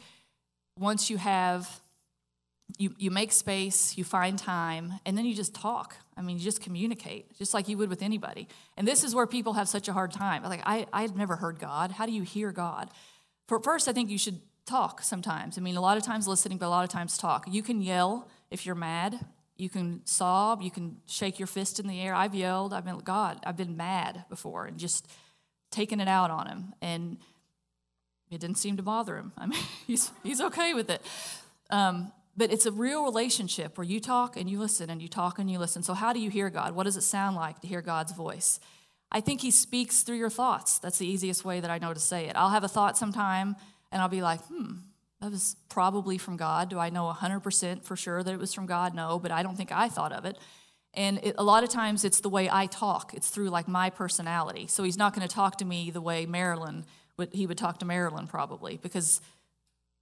once 0.78 1.10
you 1.10 1.18
have, 1.18 1.82
you, 2.78 2.94
you 2.98 3.10
make 3.10 3.32
space, 3.32 3.98
you 3.98 4.04
find 4.04 4.38
time, 4.38 4.94
and 5.06 5.18
then 5.18 5.26
you 5.26 5.34
just 5.34 5.56
talk. 5.56 5.98
I 6.16 6.22
mean, 6.22 6.38
you 6.38 6.44
just 6.44 6.62
communicate, 6.62 7.36
just 7.38 7.54
like 7.54 7.68
you 7.68 7.78
would 7.78 7.90
with 7.90 8.02
anybody. 8.02 8.48
And 8.78 8.88
this 8.88 9.04
is 9.04 9.16
where 9.16 9.26
people 9.26 9.54
have 9.54 9.68
such 9.68 9.88
a 9.88 9.94
hard 9.94 10.12
time. 10.12 10.44
Like, 10.44 10.62
I, 10.66 10.86
I 10.94 11.02
had 11.02 11.16
never 11.16 11.36
heard 11.36 11.60
God. 11.60 11.92
How 11.92 12.06
do 12.06 12.12
you 12.12 12.22
hear 12.22 12.52
God? 12.52 12.90
For 13.48 13.60
first, 13.60 13.88
I 13.88 13.94
think 13.94 14.10
you 14.10 14.18
should 14.18 14.40
talk 14.66 15.02
sometimes. 15.02 15.58
I 15.58 15.62
mean, 15.62 15.78
a 15.78 15.82
lot 15.82 15.98
of 15.98 16.04
times 16.04 16.28
listening, 16.28 16.60
but 16.60 16.68
a 16.68 16.70
lot 16.70 16.84
of 16.84 16.90
times 16.90 17.18
talk. 17.18 17.46
You 17.50 17.64
can 17.64 17.82
yell 17.82 18.30
if 18.52 18.66
you're 18.66 18.76
mad. 18.76 19.20
You 19.58 19.70
can 19.70 20.02
sob. 20.06 20.62
You 20.62 20.72
can 20.72 20.98
shake 21.08 21.40
your 21.40 21.48
fist 21.48 21.80
in 21.80 21.88
the 21.88 22.00
air. 22.00 22.14
I've 22.14 22.36
yelled. 22.36 22.72
I've 22.72 22.86
been, 22.86 23.00
God, 23.00 23.40
I've 23.46 23.58
been 23.58 23.76
mad 23.76 24.26
before 24.30 24.66
and 24.66 24.78
just 24.78 25.08
taken 25.72 26.00
it 26.00 26.08
out 26.08 26.32
on 26.32 26.48
him. 26.48 26.74
And 26.82 27.18
it 28.30 28.40
didn't 28.40 28.58
seem 28.58 28.78
to 28.78 28.84
bother 28.84 29.18
him. 29.18 29.34
I 29.38 29.48
mean, 29.48 29.60
he's, 29.88 30.12
he's 30.24 30.42
okay 30.42 30.74
with 30.74 30.90
it. 30.90 31.02
Um, 31.70 32.12
but 32.38 32.54
it's 32.54 32.66
a 32.66 32.72
real 32.72 33.04
relationship 33.04 33.78
where 33.78 33.86
you 33.86 34.00
talk 34.00 34.38
and 34.38 34.50
you 34.50 34.60
listen 34.60 34.90
and 34.90 35.02
you 35.02 35.08
talk 35.10 35.40
and 35.40 35.52
you 35.52 35.60
listen. 35.60 35.84
So, 35.84 35.94
how 35.94 36.14
do 36.14 36.20
you 36.20 36.30
hear 36.30 36.50
God? 36.50 36.74
What 36.74 36.84
does 36.84 36.96
it 36.96 37.02
sound 37.02 37.36
like 37.36 37.60
to 37.60 37.68
hear 37.68 37.82
God's 37.82 38.14
voice? 38.14 38.62
I 39.12 39.22
think 39.22 39.42
he 39.42 39.52
speaks 39.52 40.04
through 40.04 40.18
your 40.18 40.30
thoughts. 40.30 40.80
That's 40.80 41.00
the 41.00 41.08
easiest 41.08 41.44
way 41.44 41.60
that 41.60 41.70
I 41.70 41.80
know 41.80 41.94
to 41.94 42.00
say 42.00 42.28
it. 42.28 42.36
I'll 42.36 42.52
have 42.52 42.64
a 42.64 42.68
thought 42.70 42.98
sometime 42.98 43.56
and 43.92 44.02
I'll 44.02 44.08
be 44.10 44.22
like, 44.22 44.42
hmm, 44.46 44.76
that 45.20 45.32
was 45.32 45.56
probably 45.68 46.18
from 46.18 46.38
God. 46.38 46.70
Do 46.70 46.80
I 46.80 46.90
know 46.90 47.12
100% 47.12 47.84
for 47.84 47.96
sure 47.96 48.24
that 48.24 48.34
it 48.34 48.40
was 48.40 48.54
from 48.54 48.68
God? 48.68 48.94
No, 48.94 49.20
but 49.20 49.32
I 49.32 49.44
don't 49.44 49.58
think 49.58 49.72
I 49.72 49.90
thought 49.90 50.14
of 50.14 50.26
it. 50.26 50.38
And 50.94 51.20
it, 51.24 51.36
a 51.38 51.44
lot 51.44 51.64
of 51.64 51.70
times 51.70 52.04
it's 52.04 52.22
the 52.22 52.30
way 52.30 52.50
I 52.52 52.66
talk, 52.66 53.14
it's 53.14 53.30
through 53.30 53.50
like 53.50 53.68
my 53.68 53.90
personality. 53.90 54.68
So 54.68 54.84
he's 54.84 54.98
not 54.98 55.14
going 55.14 55.28
to 55.28 55.34
talk 55.34 55.58
to 55.58 55.66
me 55.66 55.92
the 55.92 56.02
way 56.02 56.26
Marilyn 56.26 56.86
would, 57.18 57.34
he 57.34 57.46
would 57.46 57.58
talk 57.58 57.80
to 57.80 57.86
Marilyn 57.86 58.28
probably 58.28 58.78
because 58.78 59.22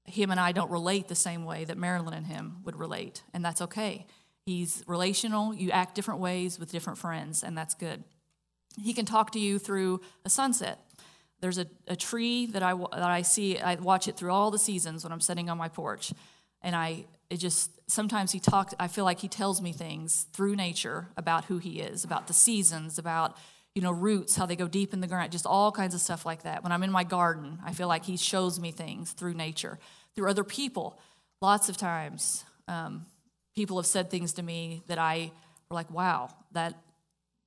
him 0.05 0.31
and 0.31 0.39
I 0.39 0.53
don't 0.53 0.71
relate 0.71 1.07
the 1.09 1.15
same 1.15 1.43
way 1.43 1.65
that 1.65 1.77
Marilyn 1.77 2.13
and 2.13 2.27
him 2.27 2.57
would 2.63 2.77
relate. 2.77 3.23
And 3.33 3.43
that's 3.43 3.61
okay. 3.61 4.05
He's 4.45 4.81
relational, 4.87 5.53
you 5.53 5.71
act 5.71 5.93
different 5.93 6.21
ways 6.21 6.57
with 6.57 6.71
different 6.71 6.97
friends, 6.97 7.43
and 7.43 7.57
that's 7.57 7.73
good. 7.73 8.05
He 8.81 8.93
can 8.93 9.05
talk 9.05 9.31
to 9.31 9.39
you 9.39 9.59
through 9.59 9.99
a 10.23 10.29
sunset. 10.29 10.79
There's 11.41 11.57
a, 11.57 11.67
a 11.87 11.97
tree 11.97 12.45
that 12.47 12.63
I, 12.63 12.73
that 12.73 13.09
I 13.09 13.23
see, 13.23 13.59
I 13.59 13.75
watch 13.75 14.07
it 14.07 14.15
through 14.15 14.31
all 14.31 14.49
the 14.49 14.57
seasons 14.57 15.03
when 15.03 15.11
I'm 15.11 15.19
sitting 15.19 15.49
on 15.49 15.57
my 15.57 15.67
porch. 15.67 16.13
And 16.61 16.75
I, 16.75 17.05
it 17.29 17.37
just, 17.37 17.71
sometimes 17.89 18.31
he 18.31 18.39
talks, 18.39 18.73
I 18.79 18.87
feel 18.87 19.03
like 19.03 19.19
he 19.19 19.27
tells 19.27 19.61
me 19.61 19.73
things 19.73 20.27
through 20.33 20.55
nature 20.55 21.09
about 21.17 21.45
who 21.45 21.57
he 21.57 21.79
is, 21.79 22.03
about 22.03 22.27
the 22.27 22.33
seasons, 22.33 22.97
about, 22.97 23.35
you 23.75 23.81
know, 23.81 23.91
roots, 23.91 24.35
how 24.35 24.45
they 24.45 24.55
go 24.55 24.67
deep 24.67 24.93
in 24.93 25.01
the 25.01 25.07
ground, 25.07 25.31
just 25.31 25.45
all 25.45 25.71
kinds 25.71 25.93
of 25.93 26.01
stuff 26.01 26.25
like 26.25 26.43
that. 26.43 26.63
When 26.63 26.71
I'm 26.71 26.83
in 26.83 26.91
my 26.91 27.03
garden, 27.03 27.59
I 27.65 27.73
feel 27.73 27.87
like 27.87 28.05
he 28.05 28.17
shows 28.17 28.59
me 28.59 28.71
things 28.71 29.11
through 29.11 29.33
nature, 29.33 29.77
through 30.15 30.29
other 30.29 30.43
people. 30.43 30.97
Lots 31.41 31.69
of 31.69 31.77
times, 31.77 32.45
um, 32.67 33.05
people 33.55 33.77
have 33.77 33.85
said 33.85 34.09
things 34.09 34.33
to 34.33 34.43
me 34.43 34.83
that 34.87 34.97
I 34.97 35.31
were 35.69 35.75
like, 35.75 35.91
wow, 35.91 36.29
that, 36.53 36.75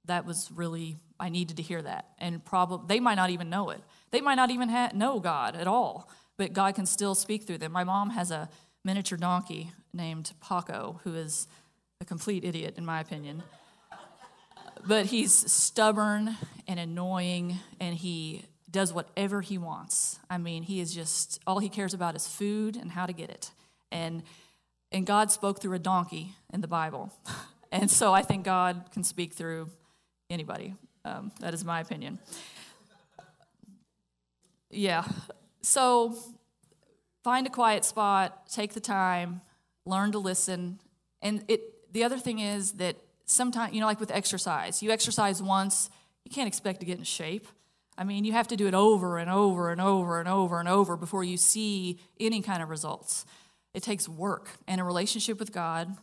that 0.04 0.26
was 0.26 0.50
really 0.54 0.96
I 1.18 1.28
needed 1.28 1.58
to 1.58 1.62
hear 1.62 1.82
that. 1.82 2.06
And 2.18 2.44
probably 2.44 2.86
they 2.88 3.00
might 3.00 3.16
not 3.16 3.30
even 3.30 3.50
know 3.50 3.70
it. 3.70 3.80
They 4.10 4.20
might 4.20 4.36
not 4.36 4.50
even 4.50 4.68
ha- 4.68 4.90
know 4.94 5.20
God 5.20 5.54
at 5.54 5.66
all, 5.66 6.10
but 6.36 6.52
God 6.52 6.74
can 6.74 6.86
still 6.86 7.14
speak 7.14 7.44
through 7.44 7.58
them. 7.58 7.72
My 7.72 7.84
mom 7.84 8.10
has 8.10 8.30
a 8.30 8.48
miniature 8.84 9.18
donkey 9.18 9.72
named 9.92 10.32
Paco, 10.40 11.00
who 11.04 11.14
is 11.14 11.46
a 12.00 12.04
complete 12.04 12.44
idiot, 12.44 12.74
in 12.76 12.84
my 12.84 13.00
opinion. 13.00 13.42
but 14.86 15.06
he's 15.06 15.32
stubborn 15.50 16.36
and 16.66 16.80
annoying, 16.80 17.58
and 17.78 17.96
he 17.96 18.44
does 18.70 18.92
whatever 18.92 19.40
he 19.40 19.58
wants. 19.58 20.18
I 20.28 20.38
mean, 20.38 20.62
he 20.62 20.80
is 20.80 20.94
just 20.94 21.40
all 21.46 21.58
he 21.58 21.68
cares 21.68 21.92
about 21.92 22.14
is 22.14 22.26
food 22.26 22.76
and 22.76 22.92
how 22.92 23.06
to 23.06 23.12
get 23.12 23.30
it. 23.30 23.50
And 23.90 24.22
and 24.92 25.06
God 25.06 25.30
spoke 25.30 25.60
through 25.60 25.74
a 25.74 25.78
donkey 25.78 26.34
in 26.52 26.60
the 26.60 26.68
Bible. 26.68 27.12
And 27.72 27.88
so 27.88 28.12
I 28.12 28.22
think 28.22 28.44
God 28.44 28.86
can 28.92 29.04
speak 29.04 29.32
through 29.32 29.70
anybody. 30.28 30.74
Um, 31.04 31.30
that 31.38 31.54
is 31.54 31.64
my 31.64 31.80
opinion. 31.80 32.18
Yeah. 34.70 35.04
So 35.62 36.16
find 37.22 37.46
a 37.46 37.50
quiet 37.50 37.84
spot, 37.84 38.50
take 38.50 38.74
the 38.74 38.80
time, 38.80 39.40
learn 39.84 40.12
to 40.12 40.18
listen. 40.18 40.80
And 41.22 41.44
it 41.48 41.92
the 41.92 42.04
other 42.04 42.18
thing 42.18 42.38
is 42.38 42.72
that 42.72 42.96
sometimes, 43.24 43.74
you 43.74 43.80
know, 43.80 43.86
like 43.86 44.00
with 44.00 44.10
exercise, 44.10 44.82
you 44.82 44.90
exercise 44.90 45.42
once, 45.42 45.90
you 46.24 46.30
can't 46.30 46.48
expect 46.48 46.80
to 46.80 46.86
get 46.86 46.98
in 46.98 47.04
shape. 47.04 47.46
I 47.98 48.04
mean, 48.04 48.24
you 48.24 48.32
have 48.32 48.48
to 48.48 48.56
do 48.56 48.66
it 48.66 48.74
over 48.74 49.18
and 49.18 49.30
over 49.30 49.70
and 49.70 49.80
over 49.80 50.20
and 50.20 50.28
over 50.28 50.58
and 50.60 50.68
over 50.68 50.96
before 50.96 51.24
you 51.24 51.36
see 51.36 51.98
any 52.18 52.40
kind 52.40 52.62
of 52.62 52.70
results. 52.70 53.26
It 53.74 53.82
takes 53.82 54.08
work, 54.08 54.48
and 54.66 54.80
a 54.80 54.84
relationship 54.84 55.38
with 55.38 55.52
God 55.52 55.96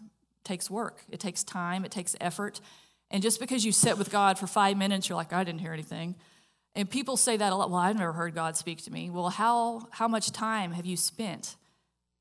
takes 0.43 0.69
work. 0.69 1.03
It 1.09 1.19
takes 1.19 1.43
time, 1.43 1.83
it 1.83 1.91
takes 1.91 2.15
effort. 2.21 2.61
And 3.09 3.23
just 3.23 3.39
because 3.39 3.65
you 3.65 3.71
sit 3.71 3.97
with 3.97 4.11
God 4.11 4.37
for 4.37 4.47
five 4.47 4.77
minutes, 4.77 5.09
you're 5.09 5.15
like, 5.15 5.33
I 5.33 5.43
didn't 5.43 5.59
hear 5.59 5.73
anything. 5.73 6.15
And 6.77 6.89
people 6.89 7.17
say 7.17 7.35
that 7.35 7.51
a 7.51 7.55
lot. 7.55 7.69
Well, 7.69 7.79
I've 7.79 7.97
never 7.97 8.13
heard 8.13 8.33
God 8.33 8.55
speak 8.55 8.83
to 8.83 8.91
me. 8.91 9.09
Well, 9.09 9.29
how, 9.29 9.89
how 9.91 10.07
much 10.07 10.31
time 10.31 10.71
have 10.71 10.85
you 10.85 10.95
spent 10.95 11.57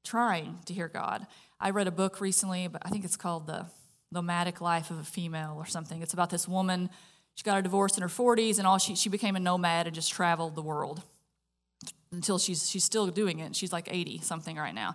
trying 0.06 0.58
to 0.66 0.72
hear 0.72 0.88
God. 0.88 1.26
I 1.60 1.70
read 1.70 1.88
a 1.88 1.90
book 1.90 2.20
recently, 2.20 2.68
but 2.68 2.82
I 2.84 2.90
think 2.90 3.04
it's 3.04 3.16
called 3.16 3.46
The 3.46 3.66
Nomadic 4.12 4.60
Life 4.60 4.90
of 4.90 4.98
a 4.98 5.04
Female 5.04 5.54
or 5.56 5.66
something. 5.66 6.00
It's 6.00 6.14
about 6.14 6.30
this 6.30 6.46
woman. 6.46 6.88
She 7.34 7.42
got 7.42 7.58
a 7.58 7.62
divorce 7.62 7.96
in 7.96 8.02
her 8.02 8.08
40s, 8.08 8.58
and 8.58 8.66
all 8.66 8.78
she, 8.78 8.94
she 8.94 9.08
became 9.08 9.36
a 9.36 9.40
nomad 9.40 9.86
and 9.86 9.94
just 9.94 10.12
traveled 10.12 10.54
the 10.54 10.62
world 10.62 11.02
until 12.12 12.38
she's, 12.38 12.70
she's 12.70 12.84
still 12.84 13.08
doing 13.08 13.40
it. 13.40 13.56
She's 13.56 13.72
like 13.72 13.88
80 13.90 14.20
something 14.20 14.56
right 14.56 14.74
now. 14.74 14.94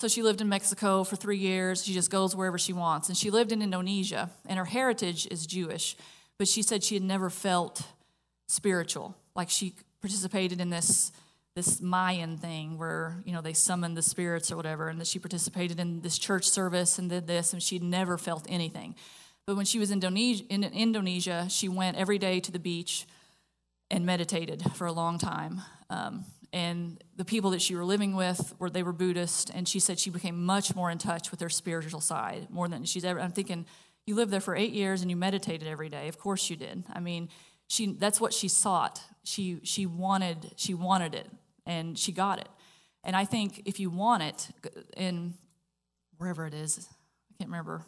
So 0.00 0.08
she 0.08 0.22
lived 0.22 0.40
in 0.40 0.48
Mexico 0.48 1.04
for 1.04 1.16
three 1.16 1.38
years. 1.38 1.84
She 1.84 1.92
just 1.92 2.10
goes 2.10 2.36
wherever 2.36 2.58
she 2.58 2.72
wants. 2.72 3.08
And 3.08 3.16
she 3.16 3.30
lived 3.30 3.52
in 3.52 3.62
Indonesia, 3.62 4.30
and 4.46 4.58
her 4.58 4.64
heritage 4.64 5.26
is 5.30 5.46
Jewish. 5.46 5.96
But 6.36 6.48
she 6.48 6.62
said 6.62 6.84
she 6.84 6.94
had 6.94 7.02
never 7.02 7.30
felt 7.30 7.82
spiritual. 8.48 9.14
Like 9.36 9.50
she 9.50 9.74
participated 10.00 10.60
in 10.60 10.70
this 10.70 11.12
this 11.54 11.80
Mayan 11.80 12.36
thing 12.36 12.78
where 12.78 13.20
you 13.24 13.32
know 13.32 13.40
they 13.40 13.52
summoned 13.52 13.96
the 13.96 14.02
spirits 14.02 14.52
or 14.52 14.56
whatever, 14.56 14.88
and 14.88 15.00
that 15.00 15.06
she 15.06 15.18
participated 15.18 15.80
in 15.80 16.00
this 16.02 16.18
church 16.18 16.48
service 16.48 16.98
and 16.98 17.10
did 17.10 17.26
this, 17.26 17.52
and 17.52 17.62
she'd 17.62 17.82
never 17.82 18.16
felt 18.16 18.46
anything. 18.48 18.94
But 19.46 19.56
when 19.56 19.64
she 19.64 19.78
was 19.78 19.90
in 19.90 19.96
Indonesia, 19.96 20.44
in 20.50 20.62
Indonesia, 20.62 21.46
she 21.48 21.68
went 21.68 21.96
every 21.96 22.18
day 22.18 22.38
to 22.40 22.52
the 22.52 22.58
beach 22.58 23.06
and 23.90 24.04
meditated 24.04 24.62
for 24.74 24.86
a 24.86 24.92
long 24.92 25.18
time. 25.18 25.62
Um, 25.90 26.24
and 26.52 27.02
the 27.16 27.24
people 27.24 27.50
that 27.50 27.62
she 27.62 27.74
were 27.74 27.84
living 27.84 28.14
with 28.14 28.54
were 28.58 28.70
they 28.70 28.82
were 28.82 28.92
Buddhist, 28.92 29.50
and 29.52 29.66
she 29.66 29.80
said 29.80 29.98
she 29.98 30.10
became 30.10 30.44
much 30.44 30.76
more 30.76 30.90
in 30.90 30.98
touch 30.98 31.30
with 31.30 31.40
her 31.40 31.48
spiritual 31.48 32.00
side 32.00 32.48
more 32.50 32.68
than 32.68 32.84
she's 32.84 33.04
ever. 33.04 33.20
I'm 33.20 33.32
thinking, 33.32 33.66
you 34.06 34.14
lived 34.14 34.30
there 34.30 34.40
for 34.40 34.56
eight 34.56 34.72
years 34.72 35.02
and 35.02 35.10
you 35.10 35.16
meditated 35.16 35.68
every 35.68 35.88
day. 35.88 36.08
Of 36.08 36.18
course 36.18 36.48
you 36.48 36.56
did. 36.56 36.84
I 36.92 37.00
mean, 37.00 37.28
she 37.68 37.92
that's 37.92 38.20
what 38.20 38.34
she 38.34 38.48
sought. 38.48 39.00
She 39.22 39.60
she 39.62 39.86
wanted 39.86 40.52
she 40.56 40.74
wanted 40.74 41.14
it 41.14 41.28
and 41.66 41.96
she 41.98 42.12
got 42.12 42.40
it. 42.40 42.48
And 43.04 43.14
I 43.14 43.24
think 43.24 43.62
if 43.64 43.78
you 43.78 43.90
want 43.90 44.22
it 44.22 44.48
in 44.96 45.34
wherever 46.16 46.46
it 46.46 46.54
is, 46.54 46.88
I 47.30 47.34
can't 47.38 47.50
remember 47.50 47.84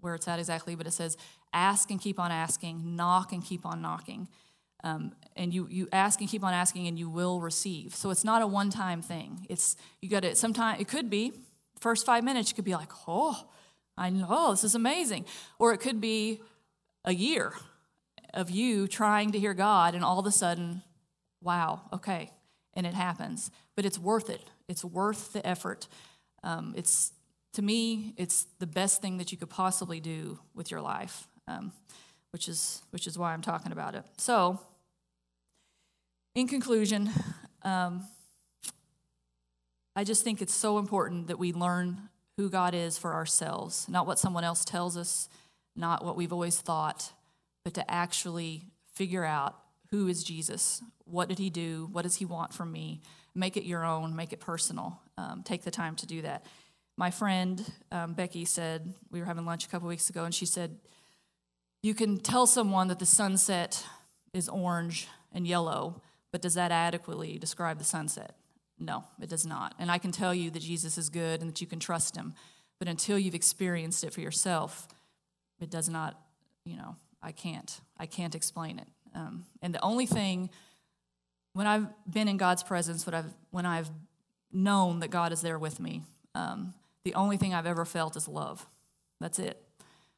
where 0.00 0.14
it's 0.14 0.28
at 0.28 0.38
exactly, 0.38 0.74
but 0.74 0.86
it 0.86 0.92
says, 0.92 1.16
ask 1.52 1.90
and 1.90 2.00
keep 2.00 2.18
on 2.18 2.30
asking, 2.30 2.94
knock 2.94 3.32
and 3.32 3.42
keep 3.42 3.64
on 3.64 3.80
knocking. 3.80 4.28
Um, 4.82 5.12
and 5.34 5.54
you, 5.54 5.66
you 5.70 5.88
ask 5.92 6.20
and 6.20 6.28
keep 6.28 6.44
on 6.44 6.52
asking 6.52 6.86
and 6.88 6.98
you 6.98 7.08
will 7.08 7.40
receive. 7.40 7.94
So 7.94 8.10
it's 8.10 8.24
not 8.24 8.42
a 8.42 8.46
one 8.46 8.68
time 8.68 9.00
thing. 9.00 9.46
It's, 9.48 9.76
you 10.02 10.10
got 10.10 10.24
to, 10.24 10.34
sometimes, 10.34 10.80
it 10.80 10.88
could 10.88 11.08
be, 11.08 11.32
first 11.80 12.04
five 12.04 12.22
minutes, 12.22 12.50
you 12.50 12.54
could 12.54 12.66
be 12.66 12.74
like, 12.74 12.92
oh, 13.08 13.48
I 13.96 14.10
know, 14.10 14.50
this 14.50 14.64
is 14.64 14.74
amazing. 14.74 15.24
Or 15.58 15.72
it 15.72 15.78
could 15.78 16.02
be 16.02 16.42
a 17.04 17.14
year 17.14 17.54
of 18.34 18.50
you 18.50 18.86
trying 18.86 19.32
to 19.32 19.38
hear 19.38 19.54
God 19.54 19.94
and 19.94 20.04
all 20.04 20.18
of 20.18 20.26
a 20.26 20.30
sudden, 20.30 20.82
wow, 21.40 21.82
okay, 21.92 22.30
and 22.74 22.86
it 22.86 22.94
happens. 22.94 23.50
But 23.76 23.84
it's 23.84 23.98
worth 23.98 24.28
it. 24.28 24.42
It's 24.68 24.84
worth 24.84 25.32
the 25.32 25.46
effort. 25.46 25.88
Um, 26.42 26.74
it's 26.76 27.12
to 27.54 27.62
me, 27.62 28.14
it's 28.16 28.46
the 28.58 28.66
best 28.66 29.00
thing 29.00 29.18
that 29.18 29.30
you 29.30 29.38
could 29.38 29.50
possibly 29.50 30.00
do 30.00 30.38
with 30.54 30.70
your 30.70 30.80
life, 30.80 31.28
um, 31.46 31.72
which 32.32 32.48
is 32.48 32.82
which 32.90 33.06
is 33.06 33.16
why 33.16 33.32
I'm 33.32 33.42
talking 33.42 33.72
about 33.72 33.94
it. 33.94 34.04
So, 34.18 34.60
in 36.34 36.48
conclusion, 36.48 37.10
um, 37.62 38.04
I 39.96 40.02
just 40.02 40.24
think 40.24 40.42
it's 40.42 40.54
so 40.54 40.78
important 40.78 41.28
that 41.28 41.38
we 41.38 41.52
learn 41.52 42.08
who 42.36 42.50
God 42.50 42.74
is 42.74 42.98
for 42.98 43.14
ourselves, 43.14 43.86
not 43.88 44.06
what 44.06 44.18
someone 44.18 44.42
else 44.42 44.64
tells 44.64 44.96
us, 44.96 45.28
not 45.76 46.04
what 46.04 46.16
we've 46.16 46.32
always 46.32 46.60
thought, 46.60 47.12
but 47.64 47.74
to 47.74 47.90
actually 47.90 48.70
figure 48.92 49.24
out 49.24 49.56
who 49.90 50.08
is 50.08 50.24
Jesus? 50.24 50.82
What 51.04 51.28
did 51.28 51.38
he 51.38 51.50
do? 51.50 51.88
What 51.92 52.02
does 52.02 52.16
he 52.16 52.24
want 52.24 52.52
from 52.52 52.72
me? 52.72 53.00
Make 53.34 53.56
it 53.56 53.64
your 53.64 53.84
own, 53.84 54.14
make 54.14 54.32
it 54.32 54.40
personal. 54.40 55.00
Um, 55.16 55.42
take 55.44 55.62
the 55.62 55.70
time 55.70 55.96
to 55.96 56.06
do 56.06 56.22
that. 56.22 56.44
My 56.96 57.10
friend 57.10 57.64
um, 57.90 58.14
Becky 58.14 58.44
said, 58.44 58.94
we 59.10 59.20
were 59.20 59.26
having 59.26 59.44
lunch 59.44 59.64
a 59.64 59.68
couple 59.68 59.88
weeks 59.88 60.08
ago, 60.10 60.24
and 60.24 60.34
she 60.34 60.46
said, 60.46 60.78
You 61.82 61.94
can 61.94 62.18
tell 62.18 62.46
someone 62.46 62.88
that 62.88 63.00
the 63.00 63.06
sunset 63.06 63.84
is 64.32 64.48
orange 64.48 65.08
and 65.32 65.46
yellow, 65.46 66.02
but 66.30 66.42
does 66.42 66.54
that 66.54 66.70
adequately 66.70 67.38
describe 67.38 67.78
the 67.78 67.84
sunset? 67.84 68.36
No, 68.78 69.04
it 69.20 69.28
does 69.28 69.46
not. 69.46 69.74
And 69.78 69.90
I 69.90 69.98
can 69.98 70.12
tell 70.12 70.34
you 70.34 70.50
that 70.50 70.62
Jesus 70.62 70.98
is 70.98 71.08
good 71.08 71.40
and 71.40 71.50
that 71.50 71.60
you 71.60 71.66
can 71.66 71.80
trust 71.80 72.16
him, 72.16 72.34
but 72.78 72.88
until 72.88 73.18
you've 73.18 73.34
experienced 73.34 74.04
it 74.04 74.12
for 74.12 74.20
yourself, 74.20 74.88
it 75.60 75.70
does 75.70 75.88
not, 75.88 76.20
you 76.64 76.76
know, 76.76 76.96
I 77.24 77.32
can't. 77.32 77.80
I 77.98 78.06
can't 78.06 78.34
explain 78.34 78.78
it. 78.78 78.88
Um, 79.14 79.46
and 79.62 79.74
the 79.74 79.82
only 79.82 80.06
thing, 80.06 80.50
when 81.54 81.66
I've 81.66 81.86
been 82.08 82.28
in 82.28 82.36
God's 82.36 82.62
presence, 82.62 83.06
when 83.06 83.14
I've, 83.14 83.32
when 83.50 83.64
I've 83.64 83.90
known 84.52 85.00
that 85.00 85.08
God 85.08 85.32
is 85.32 85.40
there 85.40 85.58
with 85.58 85.80
me, 85.80 86.02
um, 86.34 86.74
the 87.04 87.14
only 87.14 87.36
thing 87.36 87.54
I've 87.54 87.66
ever 87.66 87.84
felt 87.84 88.16
is 88.16 88.28
love. 88.28 88.66
That's 89.20 89.38
it. 89.38 89.60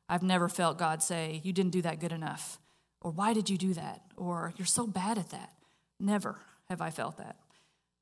I've 0.08 0.22
never 0.22 0.48
felt 0.48 0.78
God 0.78 1.02
say, 1.02 1.40
You 1.44 1.52
didn't 1.52 1.72
do 1.72 1.82
that 1.82 2.00
good 2.00 2.12
enough, 2.12 2.58
or 3.00 3.10
Why 3.10 3.32
did 3.32 3.48
you 3.48 3.58
do 3.58 3.74
that, 3.74 4.02
or 4.16 4.52
You're 4.56 4.66
so 4.66 4.86
bad 4.86 5.18
at 5.18 5.30
that. 5.30 5.52
Never 6.00 6.40
have 6.68 6.80
I 6.80 6.90
felt 6.90 7.18
that. 7.18 7.36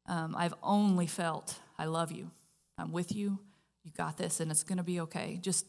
Um, 0.07 0.35
I've 0.37 0.55
only 0.63 1.07
felt, 1.07 1.59
I 1.79 1.87
love 1.87 2.13
you. 2.13 2.31
I'm 2.79 2.93
with 2.93 3.15
you. 3.15 3.39
You 3.85 3.93
got 3.97 4.17
this, 4.17 4.41
and 4.41 4.51
it's 4.51 4.63
going 4.63 4.79
to 4.79 4.85
be 4.85 5.01
okay. 5.01 5.39
Just 5.41 5.67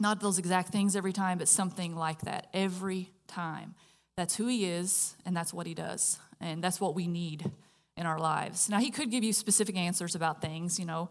not 0.00 0.20
those 0.20 0.38
exact 0.38 0.68
things 0.68 0.96
every 0.96 1.12
time, 1.12 1.38
but 1.38 1.48
something 1.48 1.96
like 1.96 2.22
that 2.22 2.48
every 2.52 3.10
time. 3.26 3.74
That's 4.16 4.36
who 4.36 4.46
he 4.46 4.64
is, 4.64 5.14
and 5.24 5.36
that's 5.36 5.54
what 5.54 5.66
he 5.66 5.74
does. 5.74 6.18
And 6.40 6.62
that's 6.62 6.80
what 6.80 6.94
we 6.94 7.06
need 7.06 7.50
in 7.96 8.06
our 8.06 8.18
lives. 8.18 8.68
Now, 8.68 8.78
he 8.78 8.90
could 8.90 9.10
give 9.10 9.24
you 9.24 9.32
specific 9.32 9.76
answers 9.76 10.14
about 10.14 10.40
things, 10.40 10.78
you 10.78 10.84
know. 10.84 11.10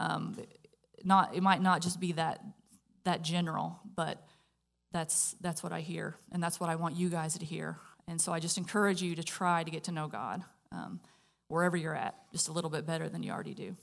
Um, 0.00 0.36
not, 1.04 1.34
it 1.34 1.42
might 1.42 1.62
not 1.62 1.82
just 1.82 2.00
be 2.00 2.12
that, 2.12 2.42
that 3.04 3.22
general, 3.22 3.78
but 3.94 4.26
that's, 4.92 5.36
that's 5.40 5.62
what 5.62 5.72
I 5.72 5.80
hear, 5.80 6.16
and 6.32 6.42
that's 6.42 6.60
what 6.60 6.70
I 6.70 6.76
want 6.76 6.96
you 6.96 7.08
guys 7.08 7.38
to 7.38 7.44
hear. 7.44 7.76
And 8.06 8.20
so 8.20 8.32
I 8.32 8.40
just 8.40 8.58
encourage 8.58 9.02
you 9.02 9.14
to 9.16 9.22
try 9.22 9.64
to 9.64 9.70
get 9.70 9.84
to 9.84 9.92
know 9.92 10.08
God 10.08 10.42
um, 10.72 11.00
wherever 11.48 11.76
you're 11.76 11.94
at, 11.94 12.14
just 12.32 12.48
a 12.48 12.52
little 12.52 12.70
bit 12.70 12.86
better 12.86 13.08
than 13.08 13.22
you 13.22 13.32
already 13.32 13.54
do. 13.54 13.76